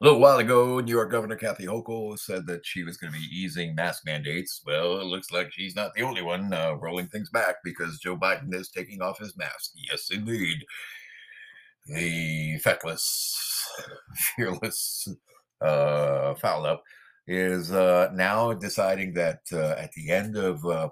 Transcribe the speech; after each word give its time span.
A 0.00 0.06
little 0.06 0.20
while 0.20 0.38
ago, 0.38 0.80
New 0.80 0.92
York 0.92 1.10
Governor 1.10 1.36
Kathy 1.36 1.66
Hochul 1.66 2.18
said 2.18 2.46
that 2.46 2.64
she 2.64 2.84
was 2.84 2.96
going 2.96 3.12
to 3.12 3.18
be 3.18 3.26
easing 3.26 3.74
mask 3.74 4.06
mandates. 4.06 4.62
Well, 4.64 4.98
it 4.98 5.04
looks 5.04 5.30
like 5.30 5.52
she's 5.52 5.76
not 5.76 5.92
the 5.92 6.00
only 6.00 6.22
one 6.22 6.54
uh, 6.54 6.72
rolling 6.80 7.06
things 7.08 7.28
back 7.28 7.56
because 7.62 7.98
Joe 7.98 8.16
Biden 8.16 8.54
is 8.54 8.70
taking 8.70 9.02
off 9.02 9.18
his 9.18 9.36
mask. 9.36 9.72
Yes, 9.90 10.08
indeed. 10.10 10.64
The 11.86 12.56
feckless, 12.64 13.68
fearless 14.36 15.06
uh, 15.60 16.34
foul 16.36 16.64
up 16.64 16.82
is 17.26 17.70
uh, 17.70 18.08
now 18.14 18.54
deciding 18.54 19.12
that 19.14 19.40
uh, 19.52 19.74
at 19.76 19.92
the 19.92 20.10
end 20.10 20.34
of 20.34 20.64
uh, 20.64 20.88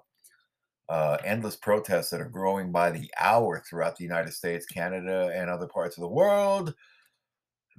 uh, 0.91 1.17
endless 1.25 1.57
protests 1.57 2.11
that 2.11 2.21
are 2.21 2.29
growing 2.29 2.71
by 2.73 2.91
the 2.91 3.11
hour 3.19 3.63
throughout 3.67 3.97
the 3.97 4.05
United 4.05 4.35
States, 4.35 4.67
Canada, 4.67 5.33
and 5.35 5.49
other 5.49 5.67
parts 5.67 5.97
of 5.97 6.03
the 6.03 6.09
world, 6.09 6.75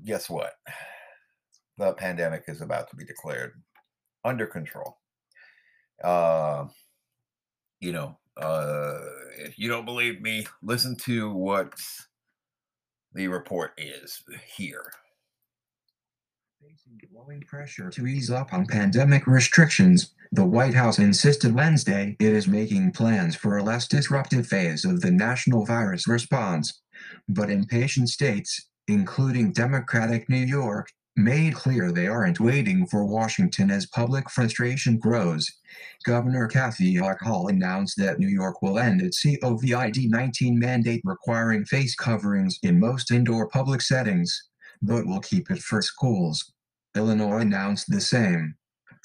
guess 0.03 0.27
what? 0.27 0.53
The 1.79 1.93
pandemic 1.93 2.43
is 2.47 2.61
about 2.61 2.89
to 2.89 2.95
be 2.95 3.05
declared 3.05 3.53
under 4.23 4.45
control. 4.45 4.97
Uh, 6.03 6.65
you 7.79 7.93
know, 7.93 8.17
uh, 8.37 8.99
if 9.39 9.57
you 9.57 9.69
don't 9.69 9.85
believe 9.85 10.21
me, 10.21 10.45
listen 10.61 10.95
to 10.95 11.33
what 11.33 11.73
the 13.13 13.27
report 13.27 13.71
is 13.77 14.21
here. 14.55 14.91
Facing 16.61 16.99
growing 17.11 17.41
pressure 17.41 17.89
to 17.89 18.05
ease 18.05 18.29
up 18.29 18.53
on 18.53 18.65
pandemic 18.65 19.25
restrictions, 19.25 20.13
the 20.31 20.45
White 20.45 20.73
House 20.73 20.99
insisted 20.99 21.55
Wednesday 21.55 22.15
it 22.19 22.33
is 22.33 22.47
making 22.47 22.91
plans 22.91 23.35
for 23.35 23.57
a 23.57 23.63
less 23.63 23.87
disruptive 23.87 24.45
phase 24.45 24.83
of 24.83 25.01
the 25.01 25.11
national 25.11 25.65
virus 25.65 26.07
response. 26.07 26.81
But 27.29 27.49
impatient 27.49 28.09
states, 28.09 28.67
including 28.87 29.53
Democratic 29.53 30.27
New 30.27 30.45
York, 30.45 30.89
made 31.23 31.53
clear 31.53 31.91
they 31.91 32.07
aren't 32.07 32.39
waiting 32.39 32.85
for 32.85 33.05
Washington 33.05 33.69
as 33.69 33.85
public 33.85 34.29
frustration 34.29 34.97
grows. 34.97 35.45
Governor 36.05 36.47
Kathy 36.47 36.95
Hochul 36.95 37.49
announced 37.49 37.97
that 37.97 38.19
New 38.19 38.27
York 38.27 38.61
will 38.61 38.79
end 38.79 39.01
its 39.01 39.23
COVID 39.23 40.09
19 40.09 40.57
mandate 40.57 41.01
requiring 41.03 41.65
face 41.65 41.93
coverings 41.95 42.57
in 42.63 42.79
most 42.79 43.11
indoor 43.11 43.49
public 43.49 43.81
settings, 43.81 44.49
but 44.81 45.05
will 45.05 45.19
keep 45.19 45.51
it 45.51 45.59
for 45.59 45.81
schools. 45.81 46.53
Illinois 46.95 47.39
announced 47.39 47.91
the 47.91 48.01
same. 48.01 48.55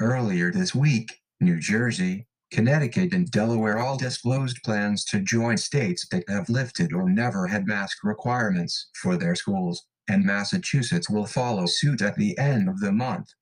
Earlier 0.00 0.52
this 0.52 0.74
week, 0.74 1.12
New 1.40 1.58
Jersey, 1.58 2.26
Connecticut, 2.52 3.12
and 3.12 3.30
Delaware 3.30 3.78
all 3.78 3.96
disclosed 3.96 4.62
plans 4.64 5.04
to 5.06 5.20
join 5.20 5.56
states 5.56 6.06
that 6.10 6.28
have 6.28 6.48
lifted 6.48 6.92
or 6.92 7.10
never 7.10 7.46
had 7.46 7.66
mask 7.66 7.98
requirements 8.04 8.88
for 8.94 9.16
their 9.16 9.34
schools 9.34 9.86
and 10.08 10.24
Massachusetts 10.24 11.08
will 11.08 11.26
follow 11.26 11.66
suit 11.66 12.02
at 12.02 12.16
the 12.16 12.36
end 12.38 12.68
of 12.68 12.80
the 12.80 12.92
month. 12.92 13.32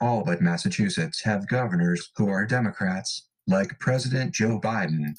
All 0.00 0.24
but 0.24 0.40
Massachusetts 0.40 1.22
have 1.24 1.48
governors 1.48 2.10
who 2.16 2.28
are 2.28 2.46
Democrats, 2.46 3.28
like 3.46 3.78
President 3.78 4.32
Joe 4.32 4.60
Biden. 4.60 5.14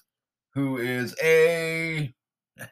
Who 0.54 0.78
is 0.78 1.16
a. 1.24 2.14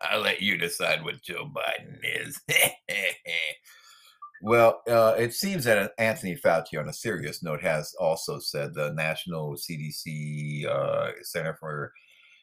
I'll 0.00 0.20
let 0.20 0.42
you 0.42 0.56
decide 0.56 1.02
what 1.02 1.22
Joe 1.22 1.50
Biden 1.54 1.98
is. 2.02 2.40
well, 4.42 4.82
uh, 4.88 5.14
it 5.18 5.34
seems 5.34 5.64
that 5.64 5.92
Anthony 5.98 6.36
Fauci, 6.36 6.78
on 6.78 6.88
a 6.88 6.92
serious 6.92 7.42
note, 7.42 7.62
has 7.62 7.94
also 7.98 8.38
said 8.38 8.74
the 8.74 8.92
National 8.92 9.56
CDC 9.56 10.66
uh, 10.66 11.12
Center 11.22 11.56
for 11.58 11.92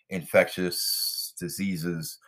Infectious 0.09 1.34
Diseases 1.40 2.20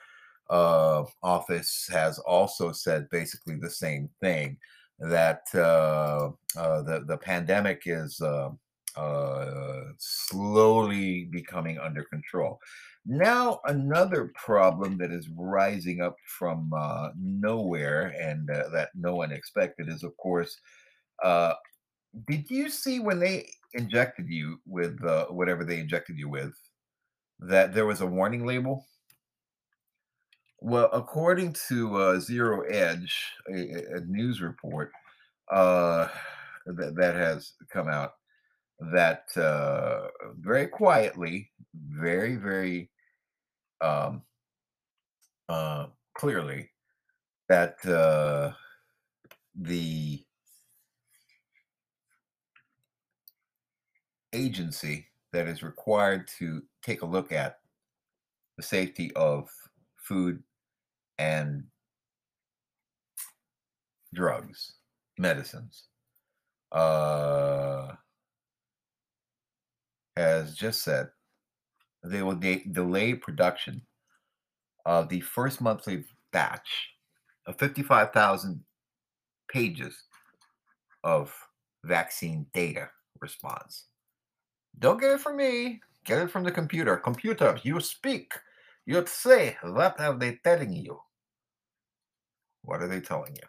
uh, 0.49 1.03
office 1.23 1.89
has 1.91 2.19
also 2.19 2.71
said 2.71 3.09
basically 3.09 3.55
the 3.55 3.69
same 3.69 4.09
thing 4.21 4.57
that 4.99 5.43
uh, 5.53 6.29
uh, 6.57 6.81
the 6.83 7.03
the 7.07 7.17
pandemic 7.17 7.83
is 7.85 8.21
uh, 8.21 8.49
uh, 8.95 9.81
slowly 9.97 11.25
becoming 11.25 11.77
under 11.79 12.03
control. 12.03 12.59
Now, 13.05 13.59
another 13.65 14.31
problem 14.33 14.97
that 14.97 15.11
is 15.11 15.29
rising 15.29 16.01
up 16.01 16.15
from 16.25 16.71
uh, 16.75 17.09
nowhere 17.19 18.15
and 18.19 18.47
that 18.47 18.89
no 18.95 19.15
one 19.15 19.31
expected 19.31 19.89
is, 19.89 20.03
of 20.03 20.15
course, 20.17 20.57
did 22.27 22.49
you 22.49 22.69
see 22.69 22.99
when 22.99 23.19
they 23.19 23.49
injected 23.73 24.27
you 24.29 24.59
with 24.65 24.97
whatever 25.29 25.63
they 25.63 25.79
injected 25.79 26.17
you 26.17 26.29
with 26.29 26.53
that 27.39 27.73
there 27.73 27.85
was 27.85 28.01
a 28.01 28.07
warning 28.07 28.45
label? 28.45 28.87
Well, 30.67 30.89
according 30.93 31.55
to 31.67 31.95
uh, 31.95 32.19
Zero 32.19 32.63
Hedge, 32.67 33.33
a, 33.53 33.97
a 33.97 33.99
news 34.07 34.41
report 34.41 34.91
uh, 35.51 36.07
that, 36.65 36.95
that 36.95 37.13
has 37.13 37.53
come 37.71 37.87
out, 37.87 38.13
that 38.91 39.25
uh, 39.37 40.07
very 40.39 40.65
quietly, 40.65 41.51
very, 41.75 42.35
very 42.37 42.89
um, 43.79 44.23
uh, 45.49 45.85
clearly, 46.15 46.71
that 47.47 47.75
uh, 47.85 48.51
the 49.53 50.25
agency 54.33 55.05
that 55.31 55.47
is 55.47 55.61
required 55.61 56.27
to 56.39 56.63
take 56.81 57.03
a 57.03 57.05
look 57.05 57.31
at 57.31 57.59
the 58.57 58.63
safety 58.63 59.11
of 59.15 59.47
food 59.97 60.41
and 61.17 61.63
drugs, 64.13 64.75
medicines, 65.17 65.85
uh, 66.71 67.91
has 70.15 70.55
just 70.55 70.83
said 70.83 71.09
they 72.03 72.21
will 72.21 72.35
de- 72.35 72.65
delay 72.71 73.13
production 73.13 73.81
of 74.85 75.09
the 75.09 75.21
first 75.21 75.61
monthly 75.61 76.05
batch 76.31 76.89
of 77.47 77.57
55,000 77.57 78.63
pages 79.49 80.03
of 81.03 81.33
vaccine 81.83 82.45
data 82.53 82.89
response. 83.21 83.85
Don't 84.79 84.99
get 84.99 85.11
it 85.11 85.21
from 85.21 85.37
me. 85.37 85.81
Get 86.03 86.19
it 86.19 86.31
from 86.31 86.43
the 86.43 86.51
computer. 86.51 86.97
Computer, 86.97 87.57
you 87.63 87.79
speak. 87.79 88.33
You'd 88.85 89.09
say, 89.09 89.57
what 89.63 89.99
are 89.99 90.17
they 90.17 90.39
telling 90.43 90.73
you? 90.73 90.99
What 92.65 92.81
are 92.81 92.87
they 92.87 92.99
telling 92.99 93.35
you? 93.35 93.47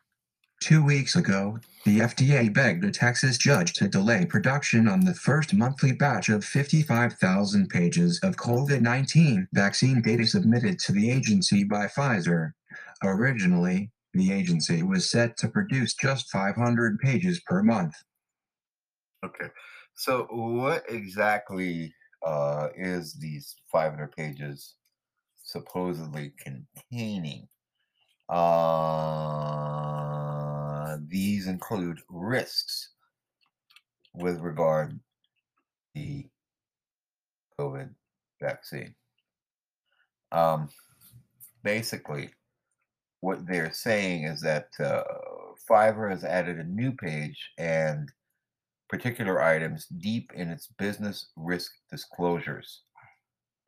Two 0.60 0.82
weeks 0.82 1.16
ago, 1.16 1.58
the 1.84 2.00
FDA 2.00 2.52
begged 2.52 2.84
a 2.84 2.90
Texas 2.90 3.36
judge 3.36 3.74
to 3.74 3.88
delay 3.88 4.24
production 4.24 4.88
on 4.88 5.00
the 5.00 5.14
first 5.14 5.52
monthly 5.52 5.92
batch 5.92 6.28
of 6.28 6.44
55,000 6.44 7.68
pages 7.68 8.18
of 8.22 8.36
COVID 8.36 8.80
19 8.80 9.48
vaccine 9.52 10.00
data 10.00 10.26
submitted 10.26 10.78
to 10.80 10.92
the 10.92 11.10
agency 11.10 11.62
by 11.62 11.86
Pfizer. 11.86 12.52
Originally, 13.04 13.90
the 14.14 14.32
agency 14.32 14.82
was 14.82 15.10
set 15.10 15.36
to 15.38 15.48
produce 15.48 15.94
just 15.94 16.30
500 16.30 16.98
pages 17.00 17.40
per 17.46 17.62
month. 17.62 17.94
Okay, 19.24 19.48
so 19.94 20.26
what 20.30 20.84
exactly 20.88 21.92
uh, 22.24 22.68
is 22.76 23.14
these 23.14 23.54
500 23.70 24.10
pages 24.12 24.74
supposedly 25.44 26.32
containing. 26.38 27.46
Uh, 28.28 29.86
these 31.08 31.46
include 31.46 32.00
risks 32.08 32.90
with 34.14 34.40
regard 34.40 34.90
to 34.90 34.96
the 35.94 36.28
COVID 37.58 37.90
vaccine. 38.40 38.94
Um, 40.32 40.68
basically, 41.62 42.30
what 43.20 43.46
they're 43.46 43.72
saying 43.72 44.24
is 44.24 44.40
that 44.40 44.68
uh, 44.80 45.04
Pfizer 45.68 46.10
has 46.10 46.24
added 46.24 46.58
a 46.58 46.64
new 46.64 46.92
page 46.92 47.50
and 47.58 48.10
particular 48.88 49.42
items 49.42 49.86
deep 49.86 50.32
in 50.34 50.48
its 50.50 50.68
business 50.78 51.28
risk 51.36 51.72
disclosures, 51.90 52.82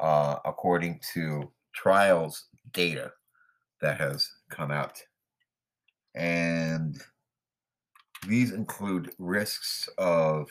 uh, 0.00 0.36
according 0.44 1.00
to 1.14 1.50
trials 1.74 2.46
data 2.72 3.12
that 3.80 4.00
has 4.00 4.28
come 4.48 4.70
out. 4.70 5.02
And 6.14 7.00
these 8.26 8.52
include 8.52 9.12
risks 9.18 9.88
of 9.98 10.50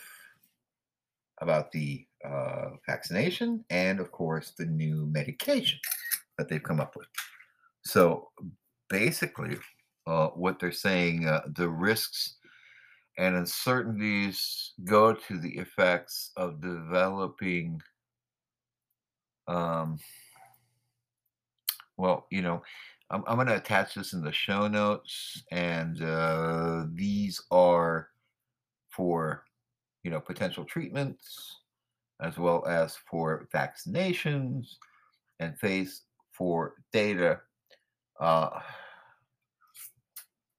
about 1.40 1.72
the 1.72 2.06
uh, 2.26 2.70
vaccination 2.86 3.64
and, 3.70 4.00
of 4.00 4.12
course, 4.12 4.54
the 4.58 4.66
new 4.66 5.06
medication 5.08 5.80
that 6.38 6.50
they've 6.50 6.64
come 6.64 6.80
up 6.80 6.96
with. 6.96 7.08
So 7.84 8.30
basically, 8.90 9.58
uh, 10.08 10.28
what 10.30 10.60
they're 10.60 10.72
saying, 10.72 11.28
uh, 11.28 11.42
the 11.56 11.70
risks 11.70 12.38
and 13.18 13.36
uncertainties 13.36 14.74
go 14.84 15.14
to 15.14 15.40
the 15.40 15.58
effects 15.58 16.32
of 16.38 16.62
developing 16.62 17.82
um, 19.48 19.98
well, 21.98 22.28
you 22.30 22.42
know, 22.42 22.62
I'm, 23.10 23.24
I'm 23.28 23.36
going 23.36 23.48
to 23.48 23.56
attach 23.56 23.96
this 23.96 24.14
in 24.14 24.22
the 24.22 24.32
show 24.32 24.68
notes, 24.68 25.44
and 25.52 26.02
uh, 26.02 26.86
these 26.94 27.42
are 27.52 28.10
for 28.90 29.44
you 30.04 30.12
know 30.12 30.20
potential 30.20 30.66
treatments 30.66 31.58
as 32.22 32.38
well 32.38 32.66
as 32.66 32.98
for 33.10 33.48
vaccinations 33.54 34.76
and 35.40 35.58
phase 35.60 36.02
four 36.32 36.76
data 36.92 37.40
uh, 38.20 38.50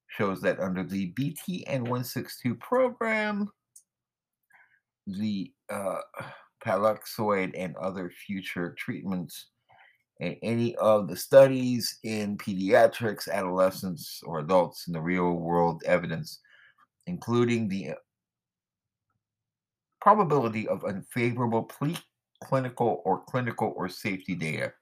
shows 0.07 0.41
that 0.41 0.59
under 0.59 0.83
the 0.83 1.11
BNT162 1.13 2.59
program, 2.59 3.49
the 5.07 5.51
uh, 5.69 5.99
Paxlovid 6.65 7.51
and 7.55 7.75
other 7.77 8.11
future 8.25 8.75
treatments 8.77 9.47
and 10.19 10.35
any 10.41 10.75
of 10.75 11.07
the 11.07 11.15
studies 11.15 11.99
in 12.03 12.37
pediatrics, 12.37 13.29
adolescents, 13.29 14.21
or 14.25 14.39
adults 14.39 14.87
in 14.87 14.93
the 14.93 15.01
real 15.01 15.33
world 15.33 15.81
evidence, 15.85 16.39
including 17.07 17.67
the 17.67 17.91
uh, 17.91 17.95
probability 20.01 20.67
of 20.67 20.83
unfavorable 20.83 21.63
preclinical 21.63 22.99
or 23.05 23.23
clinical 23.27 23.73
or 23.77 23.87
safety 23.87 24.35
data. 24.35 24.73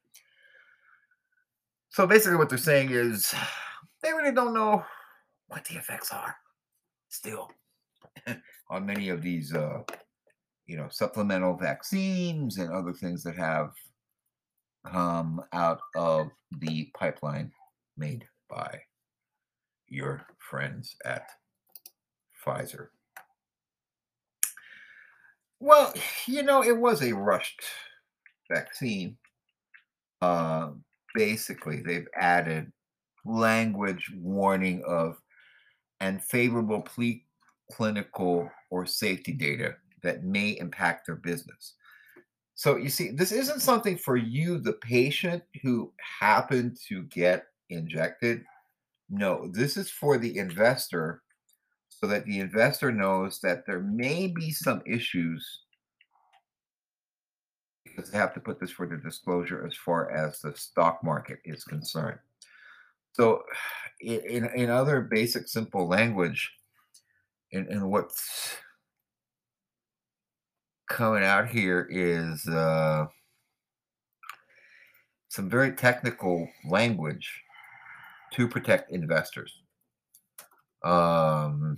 So 1.89 2.07
basically, 2.07 2.37
what 2.37 2.49
they're 2.49 2.57
saying 2.57 2.89
is 2.91 3.33
they 4.01 4.13
really 4.13 4.33
don't 4.33 4.53
know 4.53 4.83
what 5.47 5.65
the 5.65 5.75
effects 5.75 6.11
are 6.11 6.35
still 7.09 7.49
on 8.69 8.85
many 8.85 9.09
of 9.09 9.21
these, 9.21 9.53
uh, 9.53 9.81
you 10.65 10.77
know, 10.77 10.87
supplemental 10.89 11.55
vaccines 11.55 12.57
and 12.57 12.71
other 12.71 12.91
things 12.91 13.23
that 13.23 13.35
have 13.35 13.71
come 14.91 15.41
out 15.53 15.79
of 15.95 16.29
the 16.59 16.89
pipeline 16.97 17.51
made 17.97 18.25
by 18.49 18.79
your 19.87 20.25
friends 20.37 20.95
at 21.05 21.27
Pfizer. 22.45 22.87
Well, 25.59 25.93
you 26.27 26.43
know, 26.43 26.63
it 26.63 26.77
was 26.77 27.01
a 27.01 27.13
rushed 27.13 27.61
vaccine. 28.51 29.17
Uh, 30.21 30.71
basically, 31.15 31.81
they've 31.81 32.07
added 32.15 32.71
language 33.25 34.11
warning 34.15 34.83
of 34.87 35.17
unfavorable 35.99 36.83
preclinical 36.83 38.49
or 38.69 38.85
safety 38.85 39.33
data 39.33 39.75
that 40.03 40.23
may 40.23 40.51
impact 40.59 41.07
their 41.07 41.15
business. 41.15 41.73
So 42.57 42.75
you 42.75 42.89
see, 42.89 43.11
this 43.11 43.31
isn't 43.31 43.61
something 43.61 43.99
for 43.99 44.17
you, 44.17 44.57
the 44.57 44.73
patient 44.73 45.43
who 45.61 45.93
happened 46.19 46.75
to 46.87 47.03
get 47.03 47.45
injected. 47.69 48.43
No, 49.11 49.47
this 49.53 49.77
is 49.77 49.91
for 49.91 50.17
the 50.17 50.39
investor 50.39 51.21
so 51.87 52.07
that 52.07 52.25
the 52.25 52.39
investor 52.39 52.91
knows 52.91 53.39
that 53.41 53.67
there 53.67 53.81
may 53.81 54.25
be 54.25 54.49
some 54.49 54.81
issues 54.87 55.61
because 57.83 58.09
they 58.09 58.17
have 58.17 58.33
to 58.33 58.39
put 58.39 58.59
this 58.59 58.71
for 58.71 58.87
the 58.87 58.97
disclosure 58.97 59.63
as 59.63 59.75
far 59.75 60.09
as 60.11 60.39
the 60.41 60.55
stock 60.55 61.03
market 61.03 61.37
is 61.45 61.63
concerned. 61.63 62.17
So, 63.13 63.43
in 64.01 64.45
in 64.55 64.71
other 64.71 65.01
basic, 65.01 65.47
simple 65.47 65.87
language, 65.87 66.51
in, 67.51 67.71
in 67.71 67.87
what's 67.87 68.57
coming 70.87 71.23
out 71.23 71.47
here 71.47 71.87
is 71.89 72.47
uh, 72.47 73.05
some 75.29 75.49
very 75.49 75.73
technical 75.73 76.47
language 76.67 77.43
to 78.33 78.47
protect 78.47 78.91
investors. 78.91 79.61
Um, 80.83 81.77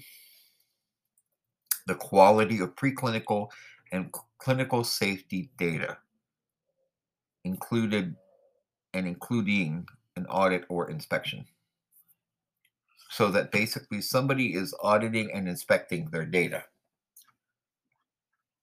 the 1.88 1.96
quality 1.96 2.60
of 2.60 2.76
preclinical 2.76 3.50
and 3.92 4.14
clinical 4.38 4.84
safety 4.84 5.50
data 5.58 5.98
included 7.44 8.16
and 8.94 9.08
including 9.08 9.88
an 10.16 10.26
audit 10.28 10.66
or 10.70 10.90
inspection. 10.90 11.46
So 13.10 13.32
that 13.32 13.52
basically 13.52 14.02
somebody 14.02 14.54
is 14.54 14.76
auditing 14.82 15.32
and 15.34 15.48
inspecting 15.48 16.10
their 16.12 16.26
data. 16.26 16.64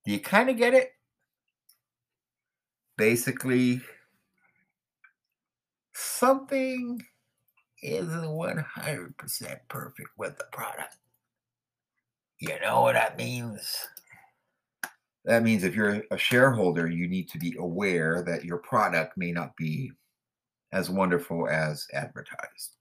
Do 0.06 0.12
you 0.12 0.20
kind 0.20 0.48
of 0.48 0.56
get 0.56 0.72
it? 0.72 0.92
Basically, 2.96 3.80
something 5.92 7.02
isn't 7.82 8.24
100% 8.24 9.56
perfect 9.68 10.08
with 10.16 10.38
the 10.38 10.44
product. 10.52 10.96
You 12.38 12.54
know 12.62 12.82
what 12.82 12.94
that 12.94 13.18
means? 13.18 13.76
That 15.24 15.42
means 15.42 15.64
if 15.64 15.74
you're 15.74 16.04
a 16.12 16.16
shareholder, 16.16 16.86
you 16.86 17.08
need 17.08 17.28
to 17.30 17.38
be 17.38 17.56
aware 17.58 18.22
that 18.22 18.44
your 18.44 18.58
product 18.58 19.16
may 19.16 19.32
not 19.32 19.56
be 19.56 19.90
as 20.72 20.88
wonderful 20.88 21.48
as 21.48 21.84
advertised. 21.92 22.76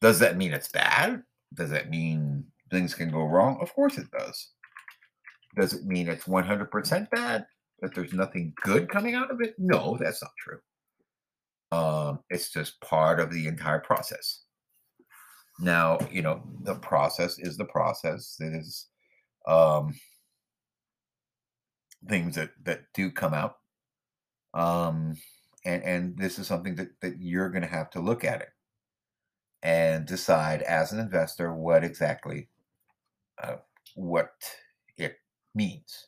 Does 0.00 0.20
that 0.20 0.36
mean 0.36 0.52
it's 0.52 0.68
bad? 0.68 1.24
Does 1.54 1.70
that 1.70 1.90
mean 1.90 2.44
things 2.70 2.94
can 2.94 3.10
go 3.10 3.24
wrong? 3.24 3.58
Of 3.60 3.74
course 3.74 3.98
it 3.98 4.10
does. 4.12 4.50
Does 5.56 5.72
it 5.72 5.84
mean 5.84 6.08
it's 6.08 6.24
100% 6.24 7.10
bad? 7.10 7.46
That 7.80 7.94
there's 7.94 8.12
nothing 8.12 8.52
good 8.62 8.88
coming 8.88 9.14
out 9.14 9.30
of 9.30 9.40
it? 9.40 9.54
No, 9.58 9.96
that's 10.00 10.22
not 10.22 10.32
true. 10.38 10.58
Um, 11.72 12.20
it's 12.30 12.50
just 12.50 12.80
part 12.80 13.20
of 13.20 13.32
the 13.32 13.46
entire 13.46 13.80
process. 13.80 14.42
Now, 15.58 15.98
you 16.10 16.22
know, 16.22 16.42
the 16.62 16.74
process 16.76 17.38
is 17.38 17.56
the 17.56 17.64
process. 17.64 18.36
It 18.40 18.54
is 18.54 18.86
um, 19.46 19.94
things 22.08 22.34
that 22.36 22.50
that 22.64 22.82
do 22.94 23.10
come 23.10 23.34
out. 23.34 23.56
Um, 24.54 25.16
and 25.64 25.82
and 25.82 26.18
this 26.18 26.38
is 26.38 26.46
something 26.46 26.76
that 26.76 26.88
that 27.00 27.20
you're 27.20 27.50
going 27.50 27.62
to 27.62 27.68
have 27.68 27.90
to 27.90 28.00
look 28.00 28.24
at 28.24 28.42
it 28.42 28.48
and 29.62 30.06
decide 30.06 30.62
as 30.62 30.92
an 30.92 31.00
investor 31.00 31.54
what 31.54 31.84
exactly 31.84 32.48
uh, 33.42 33.56
what 33.94 34.30
means. 35.56 36.06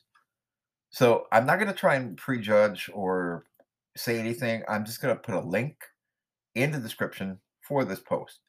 So 0.91 1.25
I'm 1.31 1.45
not 1.45 1.59
going 1.59 1.71
to 1.71 1.77
try 1.77 1.95
and 1.95 2.15
prejudge 2.15 2.89
or 2.93 3.45
say 3.97 4.19
anything. 4.19 4.63
I'm 4.69 4.85
just 4.85 5.01
going 5.01 5.15
to 5.15 5.21
put 5.21 5.35
a 5.35 5.39
link 5.39 5.75
in 6.55 6.71
the 6.71 6.79
description 6.79 7.39
for 7.67 7.83
this 7.83 7.99
post. 7.99 8.39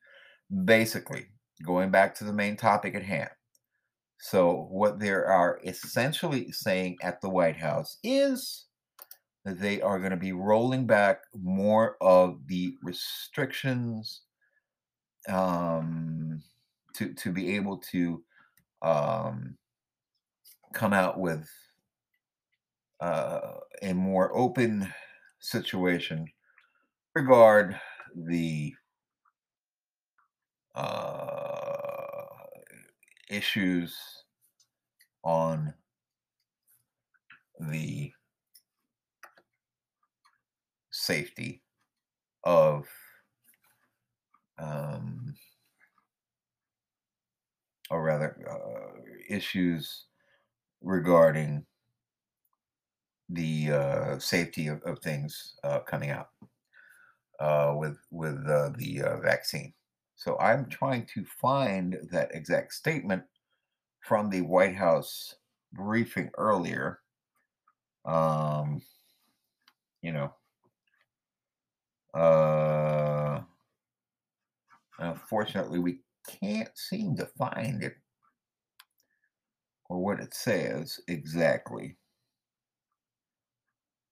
Basically, 0.64 1.27
going 1.65 1.91
back 1.91 2.15
to 2.17 2.24
the 2.24 2.32
main 2.32 2.56
topic 2.56 2.94
at 2.94 3.03
hand. 3.03 3.31
So, 4.19 4.69
what 4.70 4.98
they 4.98 5.10
are 5.10 5.60
essentially 5.65 6.53
saying 6.53 6.98
at 7.03 7.20
the 7.20 7.31
White 7.31 7.56
House 7.56 7.98
is 8.03 8.67
that 9.44 9.60
they 9.60 9.81
are 9.81 9.98
going 9.98 10.10
to 10.10 10.17
be 10.17 10.32
rolling 10.32 10.86
back 10.86 11.22
more 11.34 11.96
of 12.01 12.41
the 12.46 12.74
restrictions 12.82 14.22
um, 15.29 16.43
to 16.94 17.15
to 17.15 17.32
be 17.32 17.56
able 17.56 17.79
to 17.93 18.22
um, 18.82 19.56
come 20.72 20.93
out 20.93 21.19
with 21.19 21.48
uh, 23.00 23.55
a 23.82 23.93
more 23.93 24.36
open 24.36 24.93
situation 25.41 26.27
regard 27.15 27.81
the 28.15 28.74
uh, 30.74 32.27
issues 33.29 33.96
on 35.24 35.74
the 37.60 38.12
safety 40.91 41.62
of 42.44 42.86
um, 44.58 45.34
or 47.91 48.03
rather 48.03 48.36
uh, 48.48 49.00
issues 49.29 50.06
regarding 50.82 51.65
the 53.29 53.70
uh, 53.70 54.19
safety 54.19 54.67
of, 54.67 54.82
of 54.82 54.99
things 54.99 55.55
uh, 55.63 55.81
coming 55.81 56.10
out 56.10 56.29
uh, 57.39 57.75
with 57.77 57.96
with 58.10 58.39
uh, 58.49 58.70
the 58.77 59.03
uh, 59.03 59.20
vaccine. 59.20 59.72
So 60.17 60.39
I'm 60.39 60.69
trying 60.69 61.06
to 61.15 61.25
find 61.25 61.96
that 62.10 62.34
exact 62.34 62.75
statement 62.75 63.22
from 64.01 64.29
the 64.29 64.43
White 64.43 64.77
House 64.77 65.34
briefing 65.72 66.31
earlier. 66.37 67.01
Um, 68.05 68.82
you 70.03 70.13
know, 70.13 70.34
uh, 72.19 73.41
unfortunately, 74.99 75.79
we 75.79 76.01
can't 76.41 76.70
seem 76.77 77.17
to 77.17 77.27
find 77.39 77.82
it 77.82 77.94
or 79.91 79.99
what 79.99 80.20
it 80.20 80.32
says 80.32 81.01
exactly. 81.09 81.97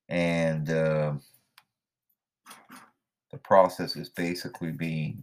And 0.09 0.69
uh, 0.69 1.15
the 3.31 3.39
process 3.39 3.95
is 3.95 4.09
basically 4.09 4.73
being, 4.73 5.23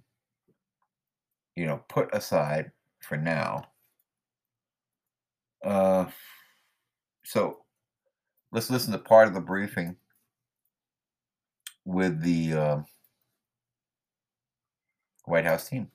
you 1.58 1.66
know, 1.66 1.84
put 1.90 2.08
aside 2.16 2.72
for 3.02 3.18
now. 3.18 3.66
Uh, 5.64 6.06
so 7.26 7.66
let's 8.54 8.70
listen 8.70 8.94
to 8.94 8.98
part 8.98 9.28
of 9.28 9.34
the 9.34 9.42
briefing 9.42 9.98
with 11.84 12.22
the 12.22 12.54
uh, 12.54 12.78
White 15.26 15.46
House 15.46 15.68
team. 15.68 15.92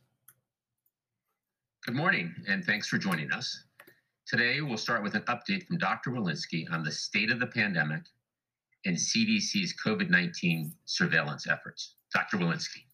Good 1.87 1.95
morning, 1.95 2.35
and 2.47 2.63
thanks 2.63 2.87
for 2.87 2.99
joining 2.99 3.33
us. 3.33 3.65
Today, 4.31 4.61
we'll 4.61 4.77
start 4.77 5.03
with 5.03 5.17
an 5.17 5.23
update 5.23 5.67
from 5.67 5.79
Dr. 5.79 6.13
Walensky 6.13 6.71
on 6.71 6.85
the 6.85 6.93
state 6.93 7.33
of 7.33 7.41
the 7.41 7.49
pandemic 7.49 8.03
and 8.87 8.97
CDC's 8.97 9.75
COVID 9.85 10.09
19 10.09 10.73
surveillance 10.85 11.49
efforts. 11.49 11.97
Dr. 12.15 12.37
Walensky. 12.37 12.85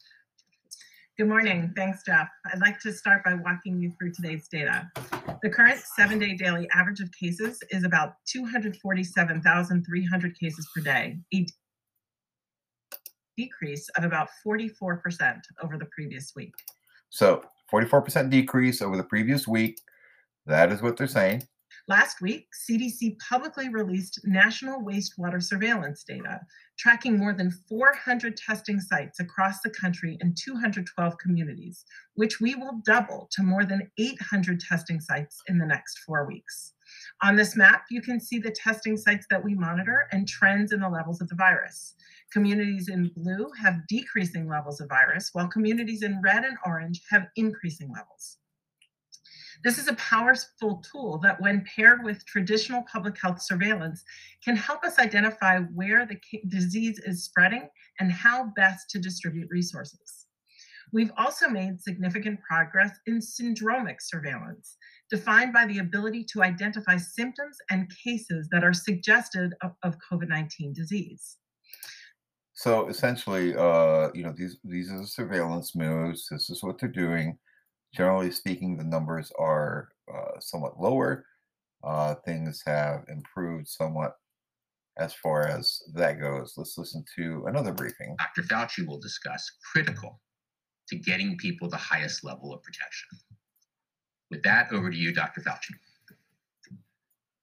Good 1.18 1.28
morning. 1.28 1.74
Thanks, 1.76 2.04
Jeff. 2.06 2.30
I'd 2.50 2.60
like 2.60 2.80
to 2.80 2.90
start 2.90 3.22
by 3.22 3.34
walking 3.34 3.82
you 3.82 3.92
through 3.98 4.14
today's 4.14 4.48
data. 4.48 4.90
The 5.42 5.50
current 5.50 5.78
seven 5.94 6.18
day 6.18 6.36
daily 6.36 6.70
average 6.72 7.00
of 7.00 7.12
cases 7.12 7.60
is 7.70 7.84
about 7.84 8.14
247,300 8.32 10.40
cases 10.40 10.66
per 10.74 10.80
day, 10.80 11.18
a 11.34 11.46
decrease 13.36 13.90
of 13.98 14.04
about 14.04 14.28
44% 14.46 15.38
over 15.62 15.76
the 15.76 15.88
previous 15.94 16.32
week. 16.34 16.54
So, 17.10 17.42
44% 17.70 18.30
decrease 18.30 18.80
over 18.80 18.96
the 18.96 19.04
previous 19.04 19.46
week. 19.46 19.78
That 20.46 20.72
is 20.72 20.80
what 20.80 20.96
they're 20.96 21.06
saying. 21.06 21.42
Last 21.88 22.20
week, 22.20 22.48
CDC 22.68 23.16
publicly 23.18 23.68
released 23.68 24.20
national 24.24 24.80
wastewater 24.80 25.40
surveillance 25.40 26.02
data, 26.02 26.40
tracking 26.76 27.16
more 27.16 27.32
than 27.32 27.52
400 27.68 28.36
testing 28.36 28.80
sites 28.80 29.20
across 29.20 29.60
the 29.60 29.70
country 29.70 30.18
in 30.20 30.34
212 30.34 31.18
communities, 31.18 31.84
which 32.14 32.40
we 32.40 32.56
will 32.56 32.80
double 32.84 33.28
to 33.32 33.42
more 33.42 33.64
than 33.64 33.90
800 33.98 34.58
testing 34.58 35.00
sites 35.00 35.40
in 35.46 35.58
the 35.58 35.66
next 35.66 35.98
four 36.00 36.26
weeks. 36.26 36.72
On 37.22 37.36
this 37.36 37.56
map, 37.56 37.84
you 37.88 38.02
can 38.02 38.18
see 38.18 38.38
the 38.38 38.50
testing 38.50 38.96
sites 38.96 39.26
that 39.30 39.44
we 39.44 39.54
monitor 39.54 40.08
and 40.10 40.28
trends 40.28 40.72
in 40.72 40.80
the 40.80 40.88
levels 40.88 41.20
of 41.20 41.28
the 41.28 41.36
virus. 41.36 41.94
Communities 42.32 42.88
in 42.88 43.12
blue 43.16 43.48
have 43.60 43.86
decreasing 43.86 44.48
levels 44.48 44.80
of 44.80 44.88
virus, 44.88 45.30
while 45.32 45.48
communities 45.48 46.02
in 46.02 46.20
red 46.20 46.44
and 46.44 46.56
orange 46.66 47.00
have 47.10 47.28
increasing 47.36 47.92
levels. 47.92 48.38
This 49.66 49.78
is 49.78 49.88
a 49.88 49.94
powerful 49.94 50.80
tool 50.88 51.18
that, 51.24 51.40
when 51.40 51.64
paired 51.64 52.04
with 52.04 52.24
traditional 52.24 52.84
public 52.84 53.20
health 53.20 53.42
surveillance, 53.42 54.04
can 54.44 54.54
help 54.54 54.84
us 54.84 55.00
identify 55.00 55.58
where 55.58 56.06
the 56.06 56.20
disease 56.46 57.00
is 57.00 57.24
spreading 57.24 57.68
and 57.98 58.12
how 58.12 58.52
best 58.54 58.88
to 58.90 59.00
distribute 59.00 59.48
resources. 59.50 60.26
We've 60.92 61.10
also 61.18 61.48
made 61.48 61.80
significant 61.80 62.38
progress 62.48 62.96
in 63.08 63.18
syndromic 63.18 63.96
surveillance, 64.00 64.76
defined 65.10 65.52
by 65.52 65.66
the 65.66 65.78
ability 65.78 66.22
to 66.30 66.44
identify 66.44 66.96
symptoms 66.96 67.58
and 67.68 67.90
cases 68.04 68.46
that 68.52 68.62
are 68.62 68.72
suggested 68.72 69.52
of, 69.64 69.72
of 69.82 69.96
COVID 69.98 70.28
19 70.28 70.74
disease. 70.74 71.38
So 72.52 72.86
essentially, 72.86 73.56
uh, 73.56 74.10
you 74.14 74.22
know, 74.22 74.32
these 74.32 74.58
these 74.62 74.92
are 74.92 75.00
the 75.00 75.08
surveillance 75.08 75.74
moves. 75.74 76.28
This 76.30 76.50
is 76.50 76.62
what 76.62 76.78
they're 76.78 76.88
doing 76.88 77.36
generally 77.94 78.30
speaking, 78.30 78.76
the 78.76 78.84
numbers 78.84 79.32
are 79.38 79.88
uh, 80.12 80.38
somewhat 80.40 80.80
lower. 80.80 81.24
Uh, 81.84 82.14
things 82.24 82.62
have 82.66 83.04
improved 83.08 83.68
somewhat 83.68 84.14
as 84.98 85.12
far 85.14 85.46
as 85.46 85.82
that 85.94 86.20
goes. 86.20 86.54
Let's 86.56 86.78
listen 86.78 87.04
to 87.16 87.44
another 87.46 87.72
briefing. 87.72 88.16
Dr. 88.18 88.42
Fauci 88.42 88.86
will 88.86 88.98
discuss 88.98 89.50
critical 89.72 90.20
to 90.88 90.96
getting 90.96 91.36
people 91.36 91.68
the 91.68 91.76
highest 91.76 92.24
level 92.24 92.52
of 92.54 92.62
protection. 92.62 93.08
With 94.30 94.42
that, 94.42 94.72
over 94.72 94.90
to 94.90 94.96
you, 94.96 95.12
Dr. 95.12 95.40
Fauci. 95.42 95.74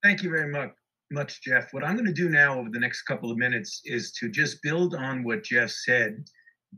Thank 0.02 0.24
you 0.24 0.30
very 0.30 0.52
much, 0.52 0.72
much, 1.12 1.42
Jeff. 1.42 1.72
What 1.72 1.84
I'm 1.84 1.96
going 1.96 2.06
to 2.06 2.14
do 2.14 2.30
now 2.30 2.60
over 2.60 2.70
the 2.70 2.80
next 2.80 3.04
couple 3.04 3.32
of 3.32 3.38
minutes 3.38 3.82
is 3.86 4.12
to 4.14 4.30
just 4.30 4.62
build 4.64 4.96
on 4.96 5.24
what 5.24 5.44
Jeff 5.44 5.70
said 5.70 6.26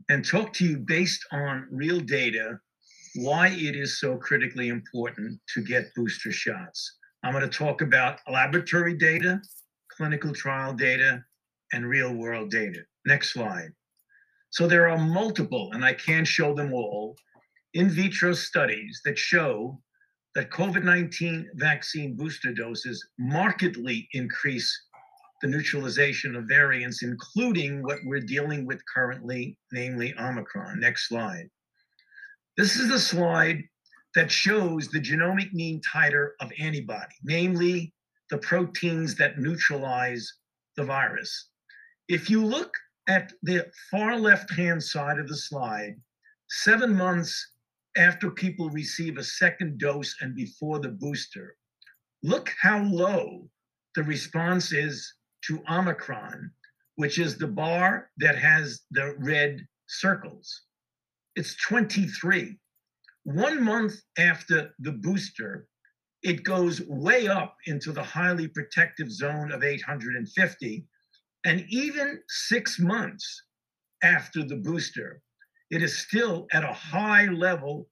and 0.08 0.24
talk 0.24 0.52
to 0.54 0.66
you 0.66 0.78
based 0.78 1.24
on 1.32 1.66
real 1.70 2.00
data 2.00 2.58
why 3.16 3.48
it 3.48 3.74
is 3.76 3.98
so 3.98 4.16
critically 4.16 4.68
important 4.68 5.40
to 5.54 5.62
get 5.62 5.94
booster 5.94 6.32
shots. 6.32 6.98
I'm 7.22 7.32
going 7.32 7.48
to 7.48 7.58
talk 7.58 7.80
about 7.80 8.20
laboratory 8.30 8.94
data, 8.94 9.40
clinical 9.90 10.32
trial 10.32 10.72
data, 10.72 11.24
and 11.72 11.88
real 11.88 12.14
world 12.14 12.50
data. 12.50 12.80
Next 13.06 13.32
slide. 13.32 13.70
So 14.50 14.66
there 14.66 14.88
are 14.88 14.98
multiple, 14.98 15.70
and 15.72 15.84
I 15.84 15.94
can't 15.94 16.26
show 16.26 16.54
them 16.54 16.72
all, 16.72 17.16
in 17.74 17.90
vitro 17.90 18.32
studies 18.32 19.00
that 19.04 19.18
show 19.18 19.80
that 20.34 20.50
COVID 20.50 20.84
19 20.84 21.50
vaccine 21.54 22.16
booster 22.16 22.52
doses 22.52 23.06
markedly 23.18 24.08
increase 24.12 24.70
the 25.42 25.48
neutralization 25.48 26.36
of 26.36 26.44
variants, 26.44 27.02
including 27.02 27.82
what 27.82 27.98
we're 28.04 28.20
dealing 28.20 28.66
with 28.66 28.80
currently, 28.92 29.58
namely 29.72 30.14
Omicron. 30.18 30.80
Next 30.80 31.08
slide. 31.08 31.48
This 32.56 32.76
is 32.76 32.88
the 32.88 32.98
slide 32.98 33.64
that 34.14 34.30
shows 34.30 34.88
the 34.88 34.98
geometric 34.98 35.52
mean 35.52 35.82
titer 35.82 36.30
of 36.40 36.50
antibody, 36.58 37.14
namely 37.22 37.92
the 38.30 38.38
proteins 38.38 39.14
that 39.16 39.38
neutralize 39.38 40.32
the 40.76 40.84
virus. 40.84 41.50
If 42.08 42.30
you 42.30 42.42
look 42.42 42.72
at 43.08 43.34
the 43.42 43.70
far 43.90 44.18
left 44.18 44.50
hand 44.54 44.82
side 44.82 45.18
of 45.18 45.28
the 45.28 45.36
slide, 45.36 46.00
seven 46.48 46.94
months 46.94 47.52
after 47.94 48.30
people 48.30 48.70
receive 48.70 49.18
a 49.18 49.24
second 49.24 49.78
dose 49.78 50.16
and 50.22 50.34
before 50.34 50.78
the 50.78 50.88
booster, 50.88 51.56
look 52.22 52.54
how 52.58 52.82
low 52.84 53.50
the 53.94 54.02
response 54.02 54.72
is 54.72 55.12
to 55.42 55.62
Omicron, 55.68 56.50
which 56.94 57.18
is 57.18 57.36
the 57.36 57.48
bar 57.48 58.10
that 58.16 58.38
has 58.38 58.80
the 58.92 59.14
red 59.18 59.66
circles 59.88 60.62
it's 61.36 61.54
23. 61.56 62.58
One 63.24 63.62
month 63.62 63.94
after 64.18 64.70
the 64.78 64.92
booster, 64.92 65.68
it 66.22 66.44
goes 66.44 66.80
way 66.88 67.28
up 67.28 67.56
into 67.66 67.92
the 67.92 68.02
highly 68.02 68.48
protective 68.48 69.12
zone 69.12 69.52
of 69.52 69.62
850. 69.62 70.86
And 71.44 71.64
even 71.68 72.20
six 72.28 72.80
months 72.80 73.44
after 74.02 74.42
the 74.44 74.56
booster, 74.56 75.20
it 75.70 75.82
is 75.82 75.98
still 75.98 76.46
at 76.52 76.64
a 76.64 76.72
high 76.72 77.26
level 77.26 77.88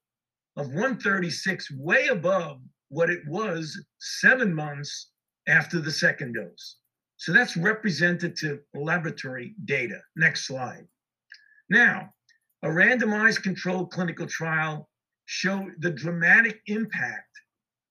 of 0.56 0.68
136, 0.68 1.70
way 1.72 2.06
above 2.06 2.60
what 2.88 3.10
it 3.10 3.22
was 3.26 3.84
seven 3.98 4.54
months 4.54 5.10
after 5.48 5.80
the 5.80 5.90
second 5.90 6.34
dose. 6.34 6.76
So 7.16 7.32
that's 7.32 7.56
representative 7.56 8.60
laboratory 8.74 9.54
data. 9.64 10.00
Next 10.16 10.46
slide. 10.46 10.86
Now, 11.68 12.10
a 12.64 12.66
randomized 12.66 13.42
controlled 13.42 13.90
clinical 13.90 14.26
trial 14.26 14.88
showed 15.26 15.72
the 15.80 15.90
dramatic 15.90 16.62
impact 16.66 17.28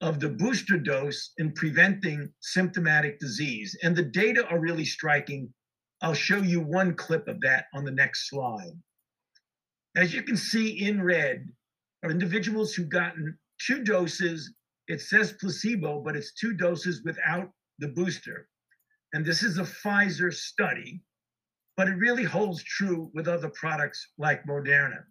of 0.02 0.20
the 0.20 0.30
booster 0.30 0.78
dose 0.78 1.32
in 1.38 1.54
preventing 1.54 2.28
symptomatic 2.42 3.20
disease. 3.20 3.78
And 3.84 3.96
the 3.96 4.04
data 4.04 4.48
are 4.48 4.60
really 4.60 4.84
striking. 4.84 5.54
I'll 6.02 6.16
show 6.16 6.38
you 6.38 6.60
one 6.60 6.96
clip 6.96 7.28
of 7.28 7.40
that 7.42 7.66
on 7.76 7.86
the 7.86 7.92
next 7.92 8.30
slide. 8.30 8.74
As 9.96 10.12
you 10.12 10.24
can 10.24 10.36
see 10.36 10.88
in 10.88 11.04
red 11.04 11.48
are 12.04 12.10
individuals 12.10 12.74
who've 12.74 12.90
gotten 12.90 13.38
two 13.62 13.84
doses. 13.84 14.54
It 14.88 15.02
says 15.02 15.36
placebo, 15.40 16.02
but 16.02 16.16
it's 16.16 16.34
two 16.34 16.54
doses 16.54 17.04
without 17.06 17.52
the 17.78 17.90
booster. 17.90 18.50
And 19.14 19.24
this 19.24 19.44
is 19.44 19.60
a 19.60 19.64
Pfizer 19.64 20.34
study 20.34 21.04
but 21.84 21.92
it 21.92 21.98
really 21.98 22.24
holds 22.24 22.64
true 22.64 23.12
with 23.14 23.28
other 23.28 23.50
products 23.50 24.14
like 24.18 24.46
Moderna. 24.46 25.04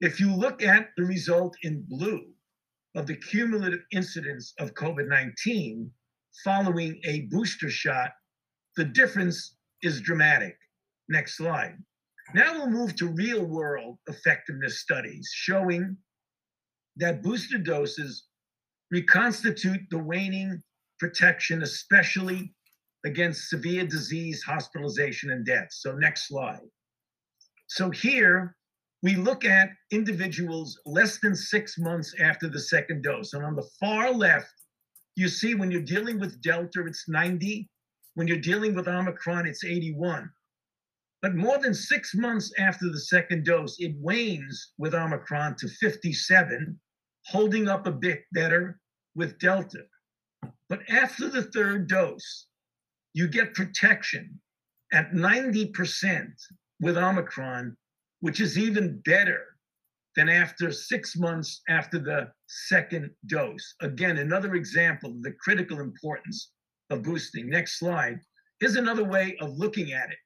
If 0.00 0.20
you 0.20 0.32
look 0.32 0.62
at 0.62 0.90
the 0.96 1.02
result 1.02 1.56
in 1.64 1.84
blue 1.88 2.26
of 2.94 3.08
the 3.08 3.16
cumulative 3.16 3.80
incidence 3.90 4.54
of 4.60 4.74
COVID 4.74 5.08
19 5.08 5.90
following 6.44 7.00
a 7.02 7.22
booster 7.22 7.68
shot, 7.68 8.12
the 8.76 8.84
difference 8.84 9.56
is 9.82 10.00
dramatic. 10.00 10.56
Next 11.08 11.36
slide. 11.36 11.76
Now 12.34 12.52
we'll 12.52 12.70
move 12.70 12.94
to 12.94 13.08
real 13.08 13.44
world 13.44 13.98
effectiveness 14.08 14.78
studies 14.78 15.28
showing 15.34 15.96
that 16.98 17.20
booster 17.20 17.58
doses 17.58 18.26
reconstitute 18.92 19.80
the 19.90 19.98
waning 19.98 20.62
protection, 21.00 21.64
especially 21.64 22.54
against 23.04 23.48
severe 23.48 23.86
disease, 23.86 24.42
hospitalization, 24.42 25.30
and 25.30 25.44
death. 25.44 25.68
So, 25.70 25.92
next 25.92 26.28
slide. 26.28 26.60
So, 27.68 27.90
here 27.90 28.56
we 29.02 29.16
look 29.16 29.44
at 29.44 29.70
individuals 29.90 30.78
less 30.84 31.18
than 31.20 31.34
six 31.34 31.78
months 31.78 32.14
after 32.20 32.48
the 32.48 32.60
second 32.60 33.02
dose. 33.02 33.32
And 33.32 33.44
on 33.44 33.56
the 33.56 33.68
far 33.78 34.12
left, 34.12 34.52
you 35.16 35.28
see 35.28 35.54
when 35.54 35.70
you're 35.70 35.82
dealing 35.82 36.18
with 36.18 36.40
Delta, 36.42 36.84
it's 36.86 37.08
90. 37.08 37.68
When 38.14 38.28
you're 38.28 38.38
dealing 38.38 38.74
with 38.74 38.88
Omicron, 38.88 39.46
it's 39.46 39.64
81. 39.64 40.30
But 41.22 41.34
more 41.34 41.58
than 41.58 41.74
six 41.74 42.14
months 42.14 42.52
after 42.58 42.90
the 42.90 43.00
second 43.00 43.44
dose, 43.44 43.78
it 43.78 43.94
wanes 43.98 44.72
with 44.78 44.94
Omicron 44.94 45.56
to 45.56 45.68
57, 45.68 46.78
holding 47.26 47.68
up 47.68 47.86
a 47.86 47.92
bit 47.92 48.24
better 48.32 48.80
with 49.14 49.38
Delta. 49.38 49.84
But 50.68 50.80
after 50.88 51.28
the 51.28 51.42
third 51.42 51.88
dose, 51.88 52.46
you 53.12 53.28
get 53.28 53.54
protection 53.54 54.40
at 54.92 55.12
90% 55.12 56.28
with 56.80 56.96
Omicron, 56.96 57.76
which 58.20 58.40
is 58.40 58.58
even 58.58 59.00
better 59.04 59.44
than 60.16 60.28
after 60.28 60.72
six 60.72 61.16
months 61.16 61.62
after 61.68 61.98
the 61.98 62.30
second 62.46 63.10
dose. 63.26 63.74
Again, 63.80 64.18
another 64.18 64.54
example 64.54 65.10
of 65.10 65.22
the 65.22 65.34
critical 65.40 65.80
importance 65.80 66.52
of 66.90 67.02
boosting. 67.02 67.48
Next 67.48 67.78
slide. 67.78 68.18
Here's 68.58 68.76
another 68.76 69.04
way 69.04 69.36
of 69.40 69.56
looking 69.56 69.92
at 69.92 70.10
it. 70.10 70.18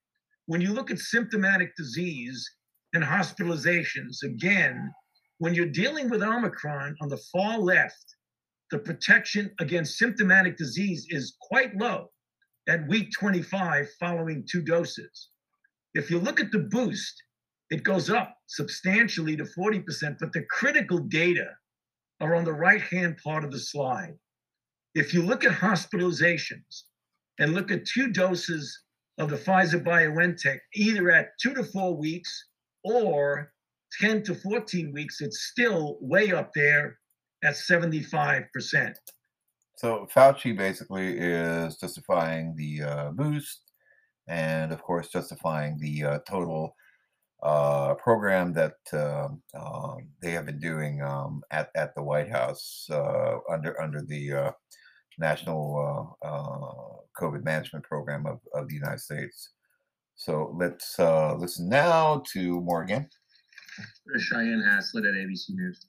When 0.47 0.61
you 0.61 0.73
look 0.73 0.91
at 0.91 0.99
symptomatic 0.99 1.77
disease 1.77 2.49
and 2.95 3.05
hospitalizations, 3.05 4.23
again, 4.23 4.91
when 5.39 5.55
you're 5.55 5.67
dealing 5.67 6.09
with 6.09 6.23
Omicron 6.23 6.97
on 7.01 7.09
the 7.09 7.23
far 7.33 7.59
left, 7.59 8.17
the 8.71 8.79
protection 8.79 9.51
against 9.61 9.99
symptomatic 9.99 10.57
disease 10.57 11.07
is 11.11 11.37
quite 11.41 11.77
low 11.77 12.09
at 12.69 12.89
week 12.89 13.11
25 13.13 13.89
following 14.01 14.47
two 14.51 14.63
doses. 14.63 15.29
If 15.95 16.11
you 16.11 16.19
look 16.19 16.41
at 16.41 16.51
the 16.51 16.67
boost, 16.71 17.23
it 17.71 17.83
goes 17.83 18.11
up 18.11 18.37
substantially 18.47 19.37
to 19.37 19.45
40%, 19.45 20.17
but 20.19 20.33
the 20.33 20.45
critical 20.51 20.99
data 20.99 21.49
are 22.21 22.35
on 22.35 22.45
the 22.45 22.53
right 22.53 22.81
hand 22.81 23.19
part 23.23 23.45
of 23.45 23.51
the 23.51 23.59
slide. 23.59 24.15
If 24.95 25.13
you 25.13 25.23
look 25.23 25.45
at 25.45 25.53
hospitalizations 25.53 26.83
and 27.39 27.53
look 27.53 27.71
at 27.71 27.87
two 27.87 28.13
doses 28.13 28.81
of 29.19 29.31
the 29.31 29.37
Pfizer 29.37 29.83
BioNTech, 29.83 30.59
either 30.75 31.11
at 31.11 31.31
two 31.41 31.55
to 31.55 31.65
four 31.65 31.97
weeks 31.97 32.49
or 32.85 33.53
10 34.01 34.23
to 34.25 34.35
14 34.35 34.93
weeks, 34.93 35.21
it's 35.21 35.49
still 35.51 35.99
way 36.01 36.33
up 36.33 36.51
there 36.55 36.99
at 37.43 37.55
75%. 37.55 38.95
So 39.85 40.09
Fauci 40.17 40.57
basically 40.57 41.19
is 41.19 41.77
justifying 41.77 42.57
the 42.57 42.85
uh, 42.85 43.11
boost 43.11 43.73
and, 44.27 44.73
of 44.73 44.81
course, 44.81 45.09
justifying 45.09 45.77
the 45.79 46.05
uh, 46.05 46.19
total 46.27 46.75
uh, 47.43 47.93
program 47.97 48.55
that 48.55 48.77
um, 48.95 49.43
um, 49.55 50.09
they 50.23 50.31
have 50.31 50.47
been 50.47 50.59
doing 50.59 51.03
um, 51.03 51.43
at, 51.51 51.69
at 51.77 51.95
the 51.95 52.03
White 52.03 52.31
House 52.31 52.89
uh, 52.91 53.37
under 53.51 53.79
under 53.79 54.01
the 54.01 54.33
uh, 54.33 54.53
National 55.19 56.17
uh, 56.23 57.23
COVID 57.23 57.45
Management 57.45 57.85
Program 57.85 58.25
of, 58.25 58.41
of 58.55 58.69
the 58.69 58.75
United 58.75 59.01
States. 59.01 59.51
So 60.15 60.57
let's 60.59 60.99
listen 60.99 61.69
now 61.69 62.23
to 62.33 62.59
Morgan. 62.63 63.07
Cheyenne 64.19 64.63
Haslett 64.67 65.05
at 65.05 65.13
ABC 65.13 65.51
News. 65.51 65.89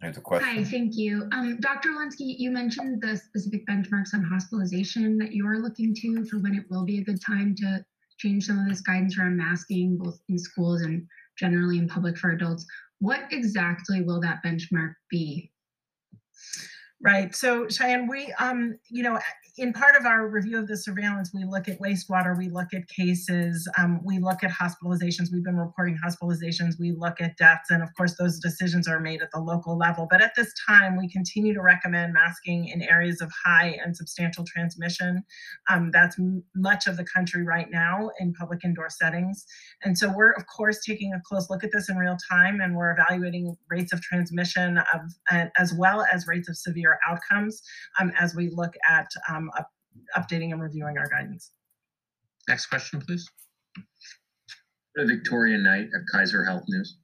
There's 0.00 0.16
a 0.16 0.20
question. 0.20 0.48
Hi, 0.48 0.64
thank 0.64 0.96
you. 0.96 1.28
Um, 1.32 1.58
Dr. 1.60 1.90
Walensky, 1.90 2.36
you 2.38 2.50
mentioned 2.52 3.02
the 3.02 3.16
specific 3.16 3.66
benchmarks 3.66 4.14
on 4.14 4.22
hospitalization 4.22 5.18
that 5.18 5.32
you 5.32 5.44
are 5.46 5.58
looking 5.58 5.92
to 5.96 6.24
for 6.26 6.38
when 6.38 6.54
it 6.54 6.64
will 6.70 6.84
be 6.84 6.98
a 6.98 7.04
good 7.04 7.20
time 7.24 7.54
to 7.56 7.84
change 8.18 8.44
some 8.44 8.60
of 8.60 8.68
this 8.68 8.80
guidance 8.80 9.18
around 9.18 9.36
masking, 9.36 9.98
both 9.98 10.20
in 10.28 10.38
schools 10.38 10.82
and 10.82 11.04
generally 11.36 11.78
in 11.78 11.88
public 11.88 12.16
for 12.16 12.30
adults. 12.30 12.64
What 13.00 13.22
exactly 13.32 14.02
will 14.02 14.20
that 14.20 14.40
benchmark 14.44 14.94
be? 15.10 15.50
Right. 17.00 17.32
So 17.32 17.68
Cheyenne, 17.68 18.08
we 18.08 18.34
um, 18.40 18.76
you 18.90 19.04
know, 19.04 19.20
in 19.58 19.72
part 19.72 19.96
of 19.96 20.06
our 20.06 20.28
review 20.28 20.58
of 20.58 20.68
the 20.68 20.76
surveillance, 20.76 21.32
we 21.34 21.44
look 21.44 21.68
at 21.68 21.80
wastewater, 21.80 22.36
we 22.36 22.48
look 22.48 22.72
at 22.72 22.88
cases, 22.88 23.68
um, 23.76 24.00
we 24.04 24.18
look 24.18 24.44
at 24.44 24.50
hospitalizations. 24.50 25.32
We've 25.32 25.44
been 25.44 25.56
reporting 25.56 25.98
hospitalizations, 26.04 26.74
we 26.78 26.92
look 26.92 27.20
at 27.20 27.36
deaths, 27.36 27.70
and 27.70 27.82
of 27.82 27.88
course, 27.96 28.14
those 28.18 28.38
decisions 28.38 28.86
are 28.86 29.00
made 29.00 29.20
at 29.20 29.30
the 29.32 29.40
local 29.40 29.76
level. 29.76 30.06
But 30.10 30.22
at 30.22 30.32
this 30.36 30.52
time, 30.68 30.96
we 30.96 31.08
continue 31.08 31.54
to 31.54 31.60
recommend 31.60 32.14
masking 32.14 32.68
in 32.68 32.82
areas 32.82 33.20
of 33.20 33.32
high 33.44 33.78
and 33.84 33.96
substantial 33.96 34.44
transmission. 34.44 35.22
Um, 35.68 35.90
that's 35.92 36.18
m- 36.18 36.44
much 36.54 36.86
of 36.86 36.96
the 36.96 37.04
country 37.04 37.44
right 37.44 37.68
now 37.70 38.10
in 38.20 38.32
public 38.32 38.60
indoor 38.64 38.90
settings. 38.90 39.44
And 39.82 39.98
so 39.98 40.12
we're, 40.12 40.32
of 40.32 40.46
course, 40.46 40.80
taking 40.84 41.12
a 41.12 41.20
close 41.26 41.50
look 41.50 41.64
at 41.64 41.70
this 41.72 41.88
in 41.88 41.96
real 41.96 42.16
time, 42.30 42.60
and 42.60 42.76
we're 42.76 42.92
evaluating 42.92 43.56
rates 43.70 43.92
of 43.92 44.00
transmission 44.02 44.78
of, 44.78 45.00
uh, 45.32 45.46
as 45.56 45.74
well 45.74 46.04
as 46.12 46.26
rates 46.28 46.48
of 46.48 46.56
severe 46.56 46.87
outcomes 47.08 47.62
um, 48.00 48.12
as 48.18 48.34
we 48.34 48.50
look 48.50 48.74
at 48.88 49.08
um, 49.28 49.50
up, 49.58 49.68
updating 50.16 50.52
and 50.52 50.62
reviewing 50.62 50.96
our 50.98 51.08
guidance. 51.08 51.52
Next 52.48 52.66
question, 52.66 53.00
please. 53.00 53.28
Victoria 54.96 55.58
Knight 55.58 55.86
of 55.94 56.02
Kaiser 56.12 56.44
Health 56.44 56.64
News. 56.68 56.98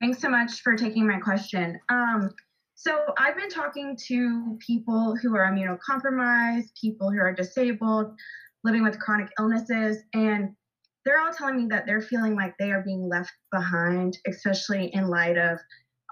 Thanks 0.00 0.20
so 0.20 0.28
much 0.28 0.60
for 0.62 0.76
taking 0.76 1.06
my 1.06 1.18
question. 1.18 1.78
Um, 1.88 2.30
so 2.74 3.04
I've 3.18 3.36
been 3.36 3.48
talking 3.48 3.96
to 4.08 4.58
people 4.64 5.16
who 5.16 5.36
are 5.36 5.48
immunocompromised, 5.48 6.70
people 6.80 7.10
who 7.10 7.20
are 7.20 7.32
disabled, 7.32 8.12
living 8.64 8.82
with 8.82 8.98
chronic 8.98 9.28
illnesses, 9.38 9.98
and 10.12 10.50
they're 11.04 11.20
all 11.20 11.32
telling 11.32 11.56
me 11.56 11.66
that 11.70 11.86
they're 11.86 12.00
feeling 12.00 12.34
like 12.34 12.54
they 12.58 12.72
are 12.72 12.82
being 12.82 13.08
left 13.08 13.32
behind, 13.52 14.18
especially 14.26 14.86
in 14.94 15.08
light 15.08 15.36
of 15.36 15.58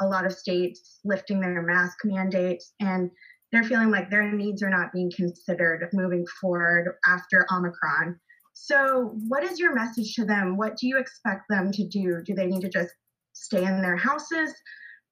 a 0.01 0.07
lot 0.07 0.27
of 0.27 0.33
states 0.33 1.01
lifting 1.05 1.41
their 1.41 1.63
mask 1.63 1.99
mandates 2.05 2.73
and 2.81 3.11
they're 3.53 3.65
feeling 3.65 3.91
like 3.91 4.11
their 4.11 4.31
needs 4.33 4.63
are 4.63 4.71
not 4.71 4.93
being 4.93 5.11
considered 5.15 5.89
moving 5.93 6.25
forward 6.41 6.95
after 7.07 7.47
Omicron. 7.53 8.19
So, 8.53 9.15
what 9.29 9.43
is 9.43 9.59
your 9.59 9.75
message 9.75 10.15
to 10.15 10.25
them? 10.25 10.57
What 10.57 10.77
do 10.77 10.87
you 10.87 10.99
expect 10.99 11.43
them 11.49 11.73
to 11.73 11.87
do? 11.87 12.21
Do 12.25 12.35
they 12.35 12.47
need 12.47 12.61
to 12.61 12.69
just 12.69 12.93
stay 13.33 13.65
in 13.65 13.81
their 13.83 13.97
houses? 13.97 14.53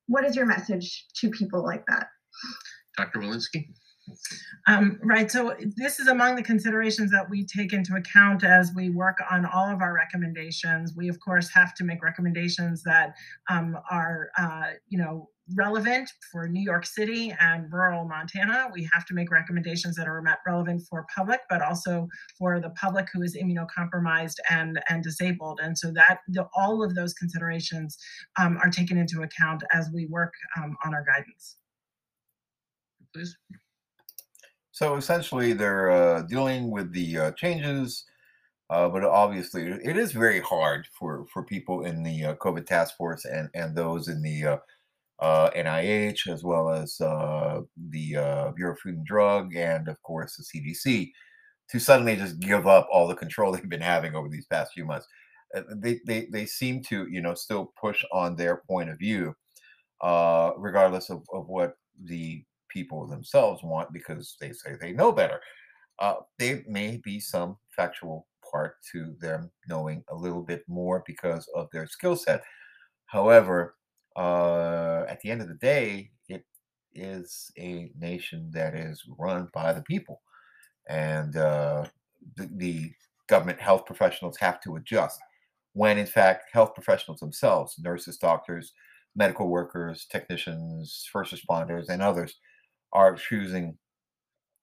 What 0.06 0.24
is 0.24 0.36
your 0.36 0.46
message 0.46 1.06
to 1.20 1.30
people 1.30 1.64
like 1.64 1.84
that? 1.88 2.08
Dr. 2.96 3.20
Walensky? 3.20 3.66
Um, 4.66 4.98
right. 5.02 5.30
So 5.30 5.54
this 5.76 5.98
is 5.98 6.08
among 6.08 6.36
the 6.36 6.42
considerations 6.42 7.10
that 7.12 7.28
we 7.28 7.44
take 7.44 7.72
into 7.72 7.94
account 7.94 8.44
as 8.44 8.72
we 8.74 8.90
work 8.90 9.18
on 9.30 9.46
all 9.46 9.68
of 9.72 9.80
our 9.80 9.94
recommendations. 9.94 10.94
We 10.96 11.08
of 11.08 11.18
course 11.20 11.48
have 11.50 11.74
to 11.76 11.84
make 11.84 12.02
recommendations 12.02 12.82
that 12.82 13.14
um, 13.48 13.78
are, 13.90 14.30
uh, 14.38 14.72
you 14.88 14.98
know, 14.98 15.30
relevant 15.54 16.10
for 16.30 16.46
New 16.46 16.60
York 16.60 16.84
City 16.84 17.34
and 17.40 17.72
rural 17.72 18.04
Montana. 18.04 18.68
We 18.72 18.88
have 18.92 19.06
to 19.06 19.14
make 19.14 19.30
recommendations 19.30 19.96
that 19.96 20.06
are 20.06 20.22
relevant 20.46 20.82
for 20.88 21.06
public, 21.14 21.40
but 21.48 21.62
also 21.62 22.06
for 22.38 22.60
the 22.60 22.70
public 22.70 23.08
who 23.12 23.22
is 23.22 23.36
immunocompromised 23.36 24.36
and 24.50 24.80
and 24.88 25.02
disabled. 25.02 25.60
And 25.62 25.76
so 25.76 25.90
that 25.92 26.18
the, 26.28 26.46
all 26.54 26.82
of 26.82 26.94
those 26.94 27.14
considerations 27.14 27.96
um, 28.38 28.58
are 28.58 28.70
taken 28.70 28.98
into 28.98 29.22
account 29.22 29.62
as 29.72 29.88
we 29.94 30.06
work 30.06 30.34
um, 30.56 30.76
on 30.84 30.94
our 30.94 31.04
guidance. 31.04 31.56
Please. 33.14 33.36
So 34.78 34.94
essentially, 34.94 35.54
they're 35.54 35.90
uh, 35.90 36.22
dealing 36.22 36.70
with 36.70 36.92
the 36.92 37.18
uh, 37.18 37.30
changes, 37.32 38.04
uh, 38.70 38.88
but 38.88 39.02
obviously, 39.02 39.66
it 39.66 39.96
is 39.96 40.12
very 40.12 40.40
hard 40.40 40.86
for, 40.96 41.26
for 41.32 41.42
people 41.42 41.84
in 41.84 42.04
the 42.04 42.26
uh, 42.26 42.34
COVID 42.36 42.64
task 42.64 42.96
force 42.96 43.24
and, 43.24 43.50
and 43.54 43.74
those 43.74 44.06
in 44.06 44.22
the 44.22 44.60
NIH, 45.20 46.28
uh, 46.28 46.32
as 46.32 46.44
well 46.44 46.70
as 46.70 47.00
uh, 47.00 47.62
the 47.90 48.52
Bureau 48.54 48.74
of 48.74 48.78
Food 48.78 48.98
and 48.98 49.04
Drug, 49.04 49.56
and 49.56 49.88
of 49.88 50.00
course, 50.04 50.36
the 50.36 50.44
CDC, 50.44 51.10
to 51.70 51.80
suddenly 51.80 52.14
just 52.14 52.38
give 52.38 52.68
up 52.68 52.86
all 52.92 53.08
the 53.08 53.16
control 53.16 53.50
they've 53.54 53.68
been 53.68 53.80
having 53.80 54.14
over 54.14 54.28
these 54.28 54.46
past 54.46 54.74
few 54.74 54.84
months. 54.84 55.08
They, 55.74 55.98
they, 56.06 56.28
they 56.30 56.46
seem 56.46 56.84
to, 56.84 57.08
you 57.10 57.20
know, 57.20 57.34
still 57.34 57.72
push 57.80 58.04
on 58.12 58.36
their 58.36 58.58
point 58.58 58.90
of 58.90 58.98
view, 59.00 59.34
regardless 60.00 61.10
of, 61.10 61.24
of 61.32 61.48
what 61.48 61.78
the 62.04 62.44
people 62.68 63.06
themselves 63.06 63.62
want 63.62 63.92
because 63.92 64.36
they 64.40 64.52
say 64.52 64.76
they 64.80 64.92
know 64.92 65.12
better. 65.12 65.40
Uh, 65.98 66.16
there 66.38 66.62
may 66.66 66.98
be 66.98 67.18
some 67.18 67.56
factual 67.74 68.26
part 68.50 68.76
to 68.92 69.14
them 69.20 69.50
knowing 69.68 70.02
a 70.08 70.14
little 70.14 70.42
bit 70.42 70.62
more 70.68 71.02
because 71.06 71.48
of 71.54 71.68
their 71.72 71.86
skill 71.86 72.16
set. 72.16 72.42
However, 73.06 73.76
uh, 74.16 75.04
at 75.08 75.20
the 75.20 75.30
end 75.30 75.40
of 75.40 75.48
the 75.48 75.54
day, 75.54 76.10
it 76.28 76.44
is 76.94 77.50
a 77.58 77.90
nation 77.98 78.50
that 78.52 78.74
is 78.74 79.02
run 79.18 79.48
by 79.52 79.72
the 79.72 79.82
people, 79.82 80.20
and 80.88 81.36
uh, 81.36 81.84
the, 82.36 82.48
the 82.56 82.92
government 83.28 83.60
health 83.60 83.86
professionals 83.86 84.36
have 84.38 84.60
to 84.62 84.76
adjust. 84.76 85.20
When 85.74 85.98
in 85.98 86.06
fact, 86.06 86.50
health 86.52 86.74
professionals 86.74 87.20
themselves, 87.20 87.76
nurses, 87.78 88.16
doctors, 88.16 88.72
medical 89.14 89.48
workers, 89.48 90.06
technicians, 90.10 91.08
first 91.12 91.34
responders, 91.34 91.88
and 91.88 92.02
others 92.02 92.36
are 92.92 93.14
choosing 93.14 93.76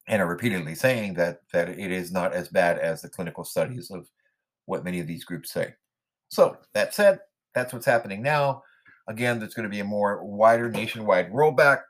and 0.08 0.22
are 0.22 0.28
repeatedly 0.28 0.76
saying 0.76 1.16
that 1.16 1.40
that 1.52 1.70
it 1.70 1.92
is 1.92 2.12
not 2.12 2.34
as 2.34 2.50
bad 2.50 2.78
as 2.78 3.02
the 3.02 3.10
clinical 3.10 3.44
studies 3.44 3.90
of 3.92 4.08
what 4.66 4.84
many 4.84 5.00
of 5.00 5.08
these 5.08 5.26
groups 5.26 5.52
say. 5.52 5.74
So 6.30 6.58
that 6.74 6.94
said, 6.94 7.20
that's 7.54 7.74
what's 7.74 7.86
happening 7.86 8.22
now. 8.22 8.64
Again, 9.08 9.40
there's 9.40 9.54
going 9.54 9.64
to 9.64 9.70
be 9.70 9.80
a 9.80 9.86
more 9.86 10.24
wider 10.24 10.70
nationwide 10.70 11.32
rollback 11.32 11.82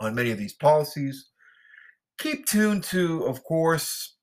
on 0.00 0.14
many 0.14 0.30
of 0.30 0.38
these 0.38 0.54
policies. 0.54 1.30
Keep 2.18 2.46
tuned 2.46 2.84
to, 2.84 3.24
of 3.24 3.44
course, 3.44 4.14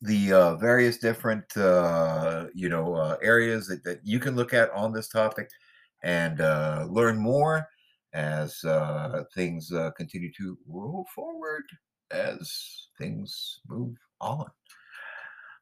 the 0.00 0.32
uh, 0.32 0.56
various 0.56 0.98
different 0.98 1.56
uh, 1.56 2.46
you 2.54 2.68
know 2.68 2.94
uh, 2.94 3.16
areas 3.22 3.68
that, 3.68 3.84
that 3.84 4.00
you 4.02 4.18
can 4.18 4.34
look 4.34 4.52
at 4.52 4.70
on 4.72 4.92
this 4.92 5.08
topic 5.08 5.48
and 6.02 6.40
uh, 6.40 6.86
learn 6.90 7.16
more 7.16 7.68
as 8.12 8.62
uh, 8.64 9.24
things 9.34 9.72
uh, 9.72 9.90
continue 9.92 10.30
to 10.36 10.58
roll 10.68 11.06
forward 11.14 11.64
as 12.10 12.88
things 12.98 13.60
move 13.68 13.96
on. 14.20 14.46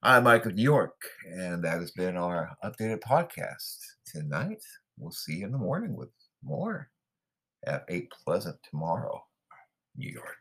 I'm 0.02 0.24
Mike 0.24 0.46
of 0.46 0.54
New 0.54 0.62
York, 0.62 1.00
and 1.26 1.62
that 1.62 1.78
has 1.78 1.90
been 1.90 2.16
our 2.16 2.56
updated 2.64 3.00
podcast. 3.00 3.78
Tonight, 4.06 4.62
we'll 4.98 5.12
see 5.12 5.36
you 5.36 5.46
in 5.46 5.52
the 5.52 5.58
morning 5.58 5.94
with 5.94 6.08
more 6.42 6.88
at 7.66 7.84
8 7.88 8.10
Pleasant 8.24 8.56
tomorrow, 8.68 9.22
New 9.96 10.10
York, 10.10 10.38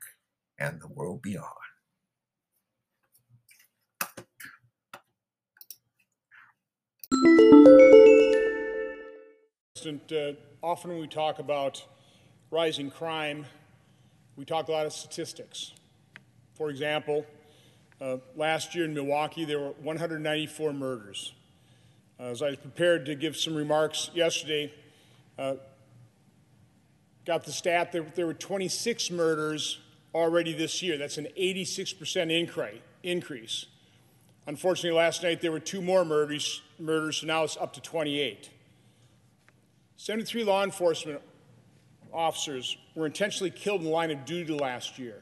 and 0.59 0.79
the 0.81 0.87
world 0.87 1.21
beyond. 1.21 1.45
Uh, 10.11 10.33
often 10.61 10.97
we 10.99 11.07
talk 11.07 11.39
about 11.39 11.85
rising 12.51 12.89
crime, 12.89 13.45
we 14.35 14.45
talk 14.45 14.67
a 14.67 14.71
lot 14.71 14.85
of 14.85 14.93
statistics. 14.93 15.73
For 16.55 16.69
example, 16.69 17.25
uh, 18.01 18.17
last 18.35 18.75
year 18.75 18.85
in 18.85 18.93
Milwaukee, 18.93 19.45
there 19.45 19.59
were 19.59 19.71
194 19.81 20.73
murders. 20.73 21.33
Uh, 22.19 22.23
as 22.23 22.41
I 22.41 22.47
was 22.47 22.57
prepared 22.57 23.05
to 23.05 23.15
give 23.15 23.37
some 23.37 23.55
remarks 23.55 24.09
yesterday, 24.13 24.73
uh, 25.37 25.55
got 27.25 27.45
the 27.45 27.51
stat 27.51 27.91
that 27.91 28.15
there 28.15 28.25
were 28.25 28.33
26 28.33 29.11
murders 29.11 29.79
already 30.15 30.53
this 30.53 30.81
year. 30.81 30.97
That's 30.97 31.17
an 31.17 31.27
86% 31.37 32.81
increase. 33.03 33.65
Unfortunately, 34.47 34.97
last 34.97 35.21
night 35.21 35.41
there 35.41 35.51
were 35.51 35.59
two 35.59 35.81
more 35.81 36.03
murders, 36.03 36.61
murders, 36.79 37.17
so 37.17 37.27
now 37.27 37.43
it's 37.43 37.55
up 37.57 37.73
to 37.73 37.81
28. 37.81 38.49
73 39.97 40.43
law 40.43 40.63
enforcement 40.63 41.21
officers 42.13 42.77
were 42.95 43.05
intentionally 43.05 43.51
killed 43.51 43.81
in 43.81 43.87
the 43.87 43.93
line 43.93 44.11
of 44.11 44.25
duty 44.25 44.53
last 44.53 44.99
year. 44.99 45.21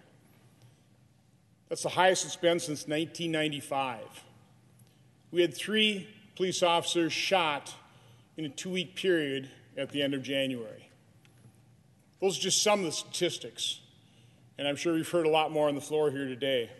That's 1.69 1.83
the 1.83 1.89
highest 1.89 2.25
it's 2.25 2.35
been 2.35 2.59
since 2.59 2.87
1995. 2.87 4.01
We 5.31 5.41
had 5.41 5.53
three 5.53 6.07
police 6.35 6.63
officers 6.63 7.11
shot 7.11 7.73
in 8.37 8.45
a 8.45 8.49
two 8.49 8.69
week 8.69 8.95
period 8.95 9.49
at 9.75 9.91
the 9.91 10.01
end 10.01 10.13
of 10.13 10.23
January. 10.23 10.89
Those 12.21 12.37
are 12.37 12.41
just 12.41 12.63
some 12.63 12.79
of 12.79 12.85
the 12.85 12.91
statistics, 12.91 13.81
and 14.57 14.67
I'm 14.67 14.75
sure 14.75 14.97
you've 14.97 15.09
heard 15.09 15.25
a 15.25 15.29
lot 15.29 15.51
more 15.51 15.67
on 15.67 15.75
the 15.75 15.81
floor 15.81 16.09
here 16.09 16.25
today. 16.25 16.71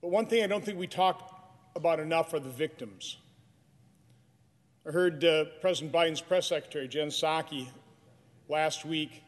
But 0.00 0.08
one 0.08 0.26
thing 0.26 0.42
I 0.42 0.46
don't 0.46 0.64
think 0.64 0.78
we 0.78 0.86
talk 0.86 1.34
about 1.74 2.00
enough 2.00 2.32
are 2.32 2.40
the 2.40 2.48
victims. 2.48 3.18
I 4.88 4.90
heard 4.90 5.22
uh, 5.22 5.44
President 5.60 5.92
Biden's 5.92 6.22
press 6.22 6.46
secretary, 6.46 6.88
Jen 6.88 7.08
Psaki, 7.08 7.68
last 8.48 8.86
week. 8.86 9.22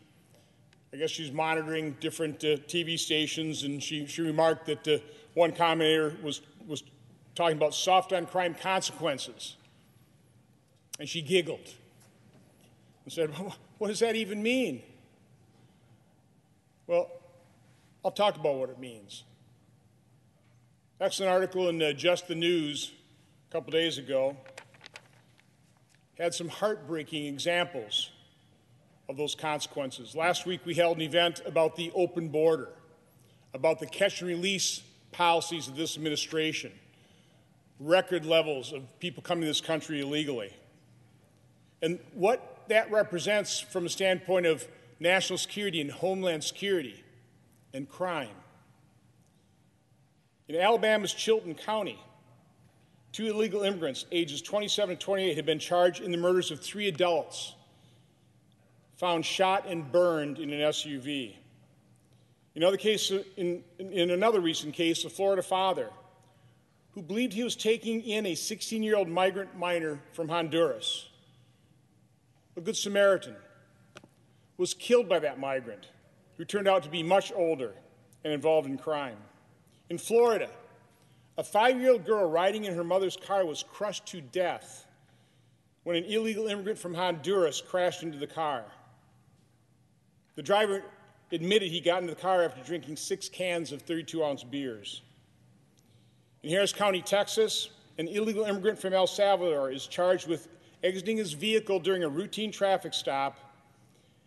I 0.90 0.96
guess 0.96 1.10
she's 1.10 1.30
monitoring 1.30 1.98
different 2.00 2.42
uh, 2.42 2.56
TV 2.66 2.98
stations, 2.98 3.64
and 3.64 3.82
she, 3.82 4.06
she 4.06 4.22
remarked 4.22 4.64
that 4.66 4.88
uh, 4.88 4.96
one 5.34 5.52
commentator 5.52 6.16
was, 6.22 6.40
was 6.66 6.82
talking 7.34 7.58
about 7.58 7.74
soft 7.74 8.14
on 8.14 8.24
crime 8.24 8.54
consequences. 8.54 9.56
And 10.98 11.06
she 11.06 11.20
giggled 11.20 11.74
and 13.04 13.12
said, 13.12 13.30
well, 13.38 13.54
What 13.76 13.88
does 13.88 14.00
that 14.00 14.16
even 14.16 14.42
mean? 14.42 14.82
Well, 16.86 17.10
I'll 18.02 18.12
talk 18.12 18.36
about 18.36 18.54
what 18.54 18.70
it 18.70 18.78
means. 18.78 19.24
Excellent 21.02 21.30
article 21.30 21.68
in 21.68 21.82
uh, 21.82 21.92
Just 21.92 22.28
the 22.28 22.34
News 22.34 22.92
a 23.50 23.52
couple 23.52 23.72
days 23.72 23.98
ago 23.98 24.38
had 26.20 26.34
some 26.34 26.48
heartbreaking 26.48 27.26
examples 27.26 28.10
of 29.08 29.16
those 29.16 29.34
consequences. 29.34 30.14
Last 30.14 30.44
week, 30.44 30.60
we 30.66 30.74
held 30.74 30.98
an 30.98 31.02
event 31.02 31.40
about 31.46 31.76
the 31.76 31.90
open 31.94 32.28
border, 32.28 32.68
about 33.54 33.80
the 33.80 33.86
catch 33.86 34.20
and 34.20 34.28
release 34.28 34.82
policies 35.12 35.66
of 35.66 35.76
this 35.76 35.96
administration, 35.96 36.72
record 37.80 38.26
levels 38.26 38.72
of 38.72 38.82
people 39.00 39.22
coming 39.22 39.42
to 39.42 39.48
this 39.48 39.62
country 39.62 40.00
illegally. 40.00 40.54
And 41.82 41.98
what 42.12 42.64
that 42.68 42.90
represents 42.92 43.58
from 43.58 43.86
a 43.86 43.88
standpoint 43.88 44.46
of 44.46 44.68
national 45.00 45.38
security 45.38 45.80
and 45.80 45.90
homeland 45.90 46.44
security 46.44 47.02
and 47.72 47.88
crime. 47.88 48.28
In 50.48 50.56
Alabama's 50.56 51.14
Chilton 51.14 51.54
County, 51.54 51.98
Two 53.12 53.26
illegal 53.26 53.62
immigrants, 53.62 54.06
ages 54.12 54.40
27 54.42 54.92
and 54.92 55.00
28, 55.00 55.36
have 55.36 55.46
been 55.46 55.58
charged 55.58 56.00
in 56.00 56.12
the 56.12 56.18
murders 56.18 56.50
of 56.50 56.60
three 56.60 56.88
adults 56.88 57.54
found 59.00 59.24
shot 59.24 59.66
and 59.66 59.90
burned 59.90 60.38
in 60.38 60.52
an 60.52 60.60
SUV. 60.60 61.34
In 62.54 62.62
another 62.62 62.76
case, 62.76 63.10
in, 63.38 63.64
in 63.78 64.10
another 64.10 64.40
recent 64.40 64.74
case, 64.74 65.06
a 65.06 65.10
Florida 65.10 65.42
father 65.42 65.88
who 66.92 67.00
believed 67.00 67.32
he 67.32 67.42
was 67.42 67.56
taking 67.56 68.02
in 68.02 68.26
a 68.26 68.34
16 68.34 68.82
year 68.82 68.96
old 68.96 69.08
migrant 69.08 69.56
minor 69.56 70.00
from 70.12 70.28
Honduras, 70.28 71.08
a 72.58 72.60
Good 72.60 72.76
Samaritan, 72.76 73.36
was 74.58 74.74
killed 74.74 75.08
by 75.08 75.18
that 75.20 75.40
migrant, 75.40 75.88
who 76.36 76.44
turned 76.44 76.68
out 76.68 76.82
to 76.82 76.90
be 76.90 77.02
much 77.02 77.32
older 77.34 77.72
and 78.22 78.34
involved 78.34 78.68
in 78.68 78.76
crime. 78.76 79.16
In 79.88 79.96
Florida, 79.96 80.50
a 81.40 81.42
five 81.42 81.80
year 81.80 81.92
old 81.92 82.04
girl 82.04 82.28
riding 82.28 82.64
in 82.64 82.74
her 82.74 82.84
mother's 82.84 83.16
car 83.16 83.46
was 83.46 83.62
crushed 83.62 84.04
to 84.04 84.20
death 84.20 84.84
when 85.84 85.96
an 85.96 86.04
illegal 86.04 86.48
immigrant 86.48 86.78
from 86.78 86.92
Honduras 86.92 87.62
crashed 87.66 88.02
into 88.02 88.18
the 88.18 88.26
car. 88.26 88.62
The 90.34 90.42
driver 90.42 90.82
admitted 91.32 91.70
he 91.70 91.80
got 91.80 92.02
into 92.02 92.14
the 92.14 92.20
car 92.20 92.44
after 92.44 92.62
drinking 92.62 92.96
six 92.96 93.30
cans 93.30 93.72
of 93.72 93.80
32 93.80 94.22
ounce 94.22 94.44
beers. 94.44 95.00
In 96.42 96.50
Harris 96.50 96.74
County, 96.74 97.00
Texas, 97.00 97.70
an 97.96 98.06
illegal 98.06 98.44
immigrant 98.44 98.78
from 98.78 98.92
El 98.92 99.06
Salvador 99.06 99.70
is 99.70 99.86
charged 99.86 100.28
with 100.28 100.46
exiting 100.84 101.16
his 101.16 101.32
vehicle 101.32 101.80
during 101.80 102.04
a 102.04 102.08
routine 102.08 102.52
traffic 102.52 102.92
stop 102.92 103.38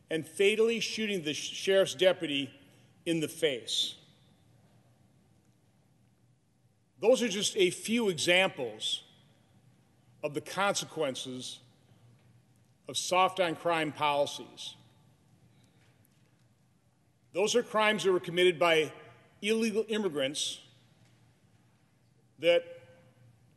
and 0.10 0.28
fatally 0.28 0.80
shooting 0.80 1.21
the 1.21 1.34
sheriff's 1.36 1.93
deputy 1.93 2.49
in 3.06 3.19
the 3.19 3.28
face. 3.28 3.97
Those 7.04 7.22
are 7.22 7.28
just 7.28 7.58
a 7.58 7.70
few 7.70 8.08
examples 8.08 9.04
of 10.24 10.34
the 10.34 10.39
consequences 10.39 11.60
of 12.88 12.98
soft 12.98 13.42
on 13.42 13.58
crime 13.58 13.92
policies. 13.92 14.76
Those 17.34 17.58
are 17.58 17.62
crimes 17.62 18.06
that 18.06 18.13
were 18.13 18.22
committed 18.22 18.58
by 18.58 18.94
illegal 19.42 19.84
immigrants 19.89 20.62
that 22.39 22.63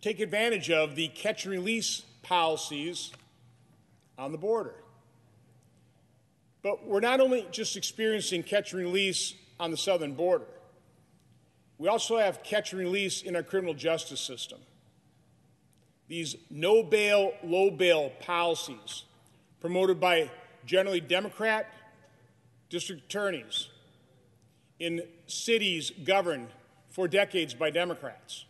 take 0.01 0.19
advantage 0.19 0.69
of 0.73 0.97
the 0.97 1.07
catch 1.07 1.45
and 1.45 1.53
release 1.53 2.03
policies 2.23 3.13
on 4.19 4.33
the 4.33 4.39
border. 4.39 4.75
But 6.63 6.85
we're 6.85 6.99
not 6.99 7.21
only 7.21 7.47
just 7.53 7.77
experiencing 7.77 8.43
catch 8.43 8.73
and 8.73 8.83
release 8.83 9.35
on 9.61 9.71
the 9.71 9.77
southern 9.77 10.15
border. 10.15 10.49
We 11.79 11.89
also 11.89 12.17
have 12.17 12.43
catch 12.43 12.73
and 12.73 12.81
release 12.81 13.23
in 13.23 13.37
our 13.37 13.43
criminal 13.43 13.75
justice 13.75 14.21
system. 14.21 14.59
These 16.09 16.37
no 16.51 16.83
bail, 16.83 17.33
low 17.43 17.71
bail 17.71 18.11
policies 18.21 19.05
promoted 19.61 20.01
by 20.01 20.31
generally 20.65 21.01
Democrat 21.01 21.73
district 22.71 23.05
attorneys 23.05 23.69
in 24.79 25.03
cities 25.27 25.91
governed 26.05 26.49
for 26.89 27.09
decades 27.09 27.55
by 27.55 27.71
Democrats. 27.71 28.45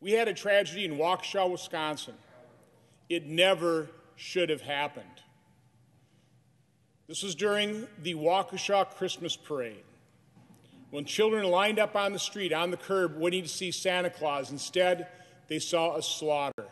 We 0.00 0.12
had 0.12 0.28
a 0.28 0.34
tragedy 0.34 0.84
in 0.84 0.98
Waukesha, 0.98 1.50
Wisconsin. 1.50 2.14
It 3.08 3.26
never 3.26 3.88
should 4.16 4.50
have 4.50 4.60
happened. 4.60 5.06
This 7.06 7.22
was 7.22 7.34
during 7.34 7.86
the 8.02 8.14
Waukesha 8.14 8.90
Christmas 8.96 9.36
Parade 9.36 9.84
when 10.92 11.06
children 11.06 11.46
lined 11.46 11.78
up 11.78 11.96
on 11.96 12.12
the 12.12 12.18
street, 12.18 12.52
on 12.52 12.70
the 12.70 12.76
curb, 12.76 13.16
waiting 13.16 13.42
to 13.42 13.48
see 13.48 13.70
Santa 13.70 14.10
Claus. 14.10 14.50
Instead, 14.50 15.08
they 15.48 15.58
saw 15.58 15.96
a 15.96 16.02
slaughter. 16.02 16.66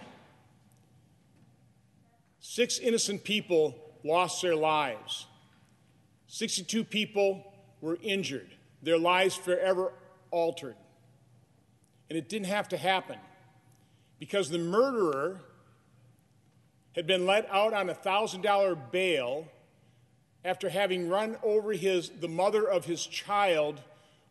Six 2.39 2.79
innocent 2.79 3.25
people 3.25 3.75
lost 4.05 4.43
their 4.43 4.55
lives. 4.55 5.27
62 6.27 6.85
people 6.85 7.51
were 7.81 7.97
injured, 8.03 8.51
their 8.83 8.99
lives 8.99 9.37
forever 9.37 9.91
altered. 10.31 10.77
And 12.11 12.19
it 12.19 12.29
didn't 12.29 12.49
have 12.49 12.69
to 12.69 12.77
happen 12.77 13.17
because 14.19 14.51
the 14.51 14.59
murderer 14.59 15.41
had 16.95 17.07
been 17.07 17.25
let 17.25 17.49
out 17.51 17.73
on 17.73 17.89
a 17.89 17.95
$1,000 17.95 18.91
bail 18.91 19.49
after 20.45 20.69
having 20.69 21.09
run 21.09 21.39
over 21.43 21.73
his, 21.73 22.11
the 22.11 22.29
mother 22.29 22.69
of 22.69 22.85
his 22.85 23.07
child 23.07 23.81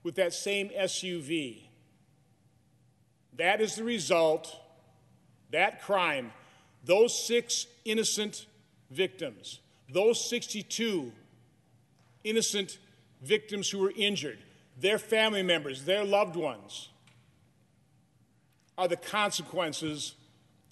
with 0.03 0.15
that 0.15 0.33
same 0.33 0.69
SUV. 0.69 1.63
That 3.37 3.61
is 3.61 3.75
the 3.75 3.83
result, 3.83 4.55
that 5.51 5.81
crime, 5.81 6.31
those 6.83 7.17
six 7.17 7.67
innocent 7.85 8.45
victims, 8.89 9.59
those 9.91 10.29
62 10.29 11.11
innocent 12.23 12.77
victims 13.21 13.69
who 13.69 13.79
were 13.79 13.93
injured, 13.95 14.39
their 14.77 14.97
family 14.97 15.43
members, 15.43 15.85
their 15.85 16.03
loved 16.03 16.35
ones, 16.35 16.89
are 18.77 18.87
the 18.87 18.97
consequences 18.97 20.15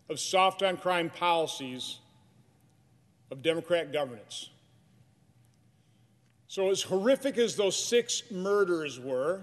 of 0.09 0.19
soft 0.19 0.63
on 0.63 0.77
crime 0.77 1.09
policies 1.09 1.99
of 3.29 3.41
Democrat 3.41 3.91
governance. 3.91 4.49
So, 6.49 6.69
as 6.69 6.83
horrific 6.83 7.37
as 7.37 7.55
those 7.57 7.75
six 7.77 8.23
murders 8.31 8.99
were, 8.99 9.41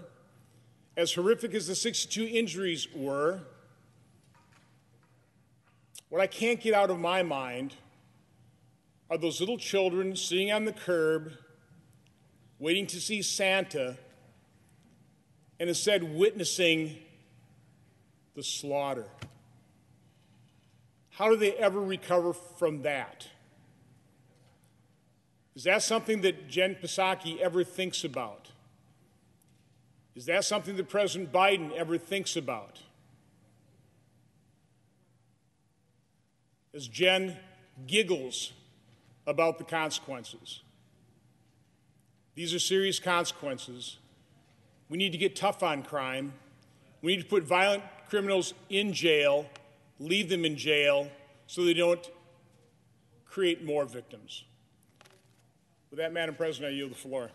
as 0.97 1.12
horrific 1.12 1.53
as 1.53 1.67
the 1.67 1.75
62 1.75 2.27
injuries 2.27 2.88
were, 2.95 3.40
what 6.09 6.23
I 6.23 6.27
can't 6.27 6.61
get 6.61 6.73
out 6.73 6.90
of 6.90 6.99
my 6.99 7.23
mind 7.23 7.75
are 9.11 9.19
those 9.19 9.38
little 9.40 9.59
children 9.59 10.17
sitting 10.17 10.51
on 10.51 10.64
the 10.64 10.73
curb 10.73 11.33
waiting 12.59 12.87
to 12.87 13.01
see 13.01 13.21
Santa 13.21 13.99
and 15.61 15.69
instead 15.69 16.03
witnessing 16.03 16.97
the 18.35 18.43
slaughter. 18.43 19.07
How 21.11 21.29
do 21.29 21.37
they 21.37 21.53
ever 21.53 21.81
recover 21.81 22.33
from 22.33 22.83
that? 22.83 23.29
Is 25.55 25.64
that 25.64 25.83
something 25.83 26.23
that 26.23 26.49
Jen 26.49 26.75
Psaki 26.75 27.38
ever 27.38 27.62
thinks 27.62 28.03
about? 28.05 28.51
Is 30.14 30.27
that 30.27 30.45
something 30.45 30.77
that 30.77 30.88
President 30.88 31.33
Biden 31.33 31.73
ever 31.73 31.99
thinks 31.99 32.37
about? 32.37 32.81
As 36.75 36.88
Jen 36.88 37.37
giggles 37.87 38.53
about 39.27 39.59
the 39.59 39.64
consequences. 39.64 40.62
These 42.35 42.53
are 42.53 42.59
serious 42.59 42.99
consequences. 42.99 43.99
We 44.88 44.99
need 44.99 45.12
to 45.12 45.19
get 45.19 45.37
tough 45.37 45.62
on 45.62 45.83
crime. 45.83 46.35
We 47.01 47.17
need 47.17 47.23
to 47.23 47.29
put 47.29 47.45
violent 47.45 47.83
criminals 48.09 48.55
in 48.69 48.93
jail, 48.93 49.47
leave 49.99 50.29
them 50.29 50.45
in 50.45 50.57
jail, 50.57 51.09
so 51.47 51.64
they 51.64 51.75
don't 51.75 52.11
create 53.25 53.64
more 53.64 53.85
victims. 53.85 54.45
With 55.94 56.00
that, 56.00 56.12
Madam 56.12 56.35
President, 56.35 56.72
I 56.72 56.74
yield 56.74 56.90
the 56.90 56.96
floor. 56.96 57.30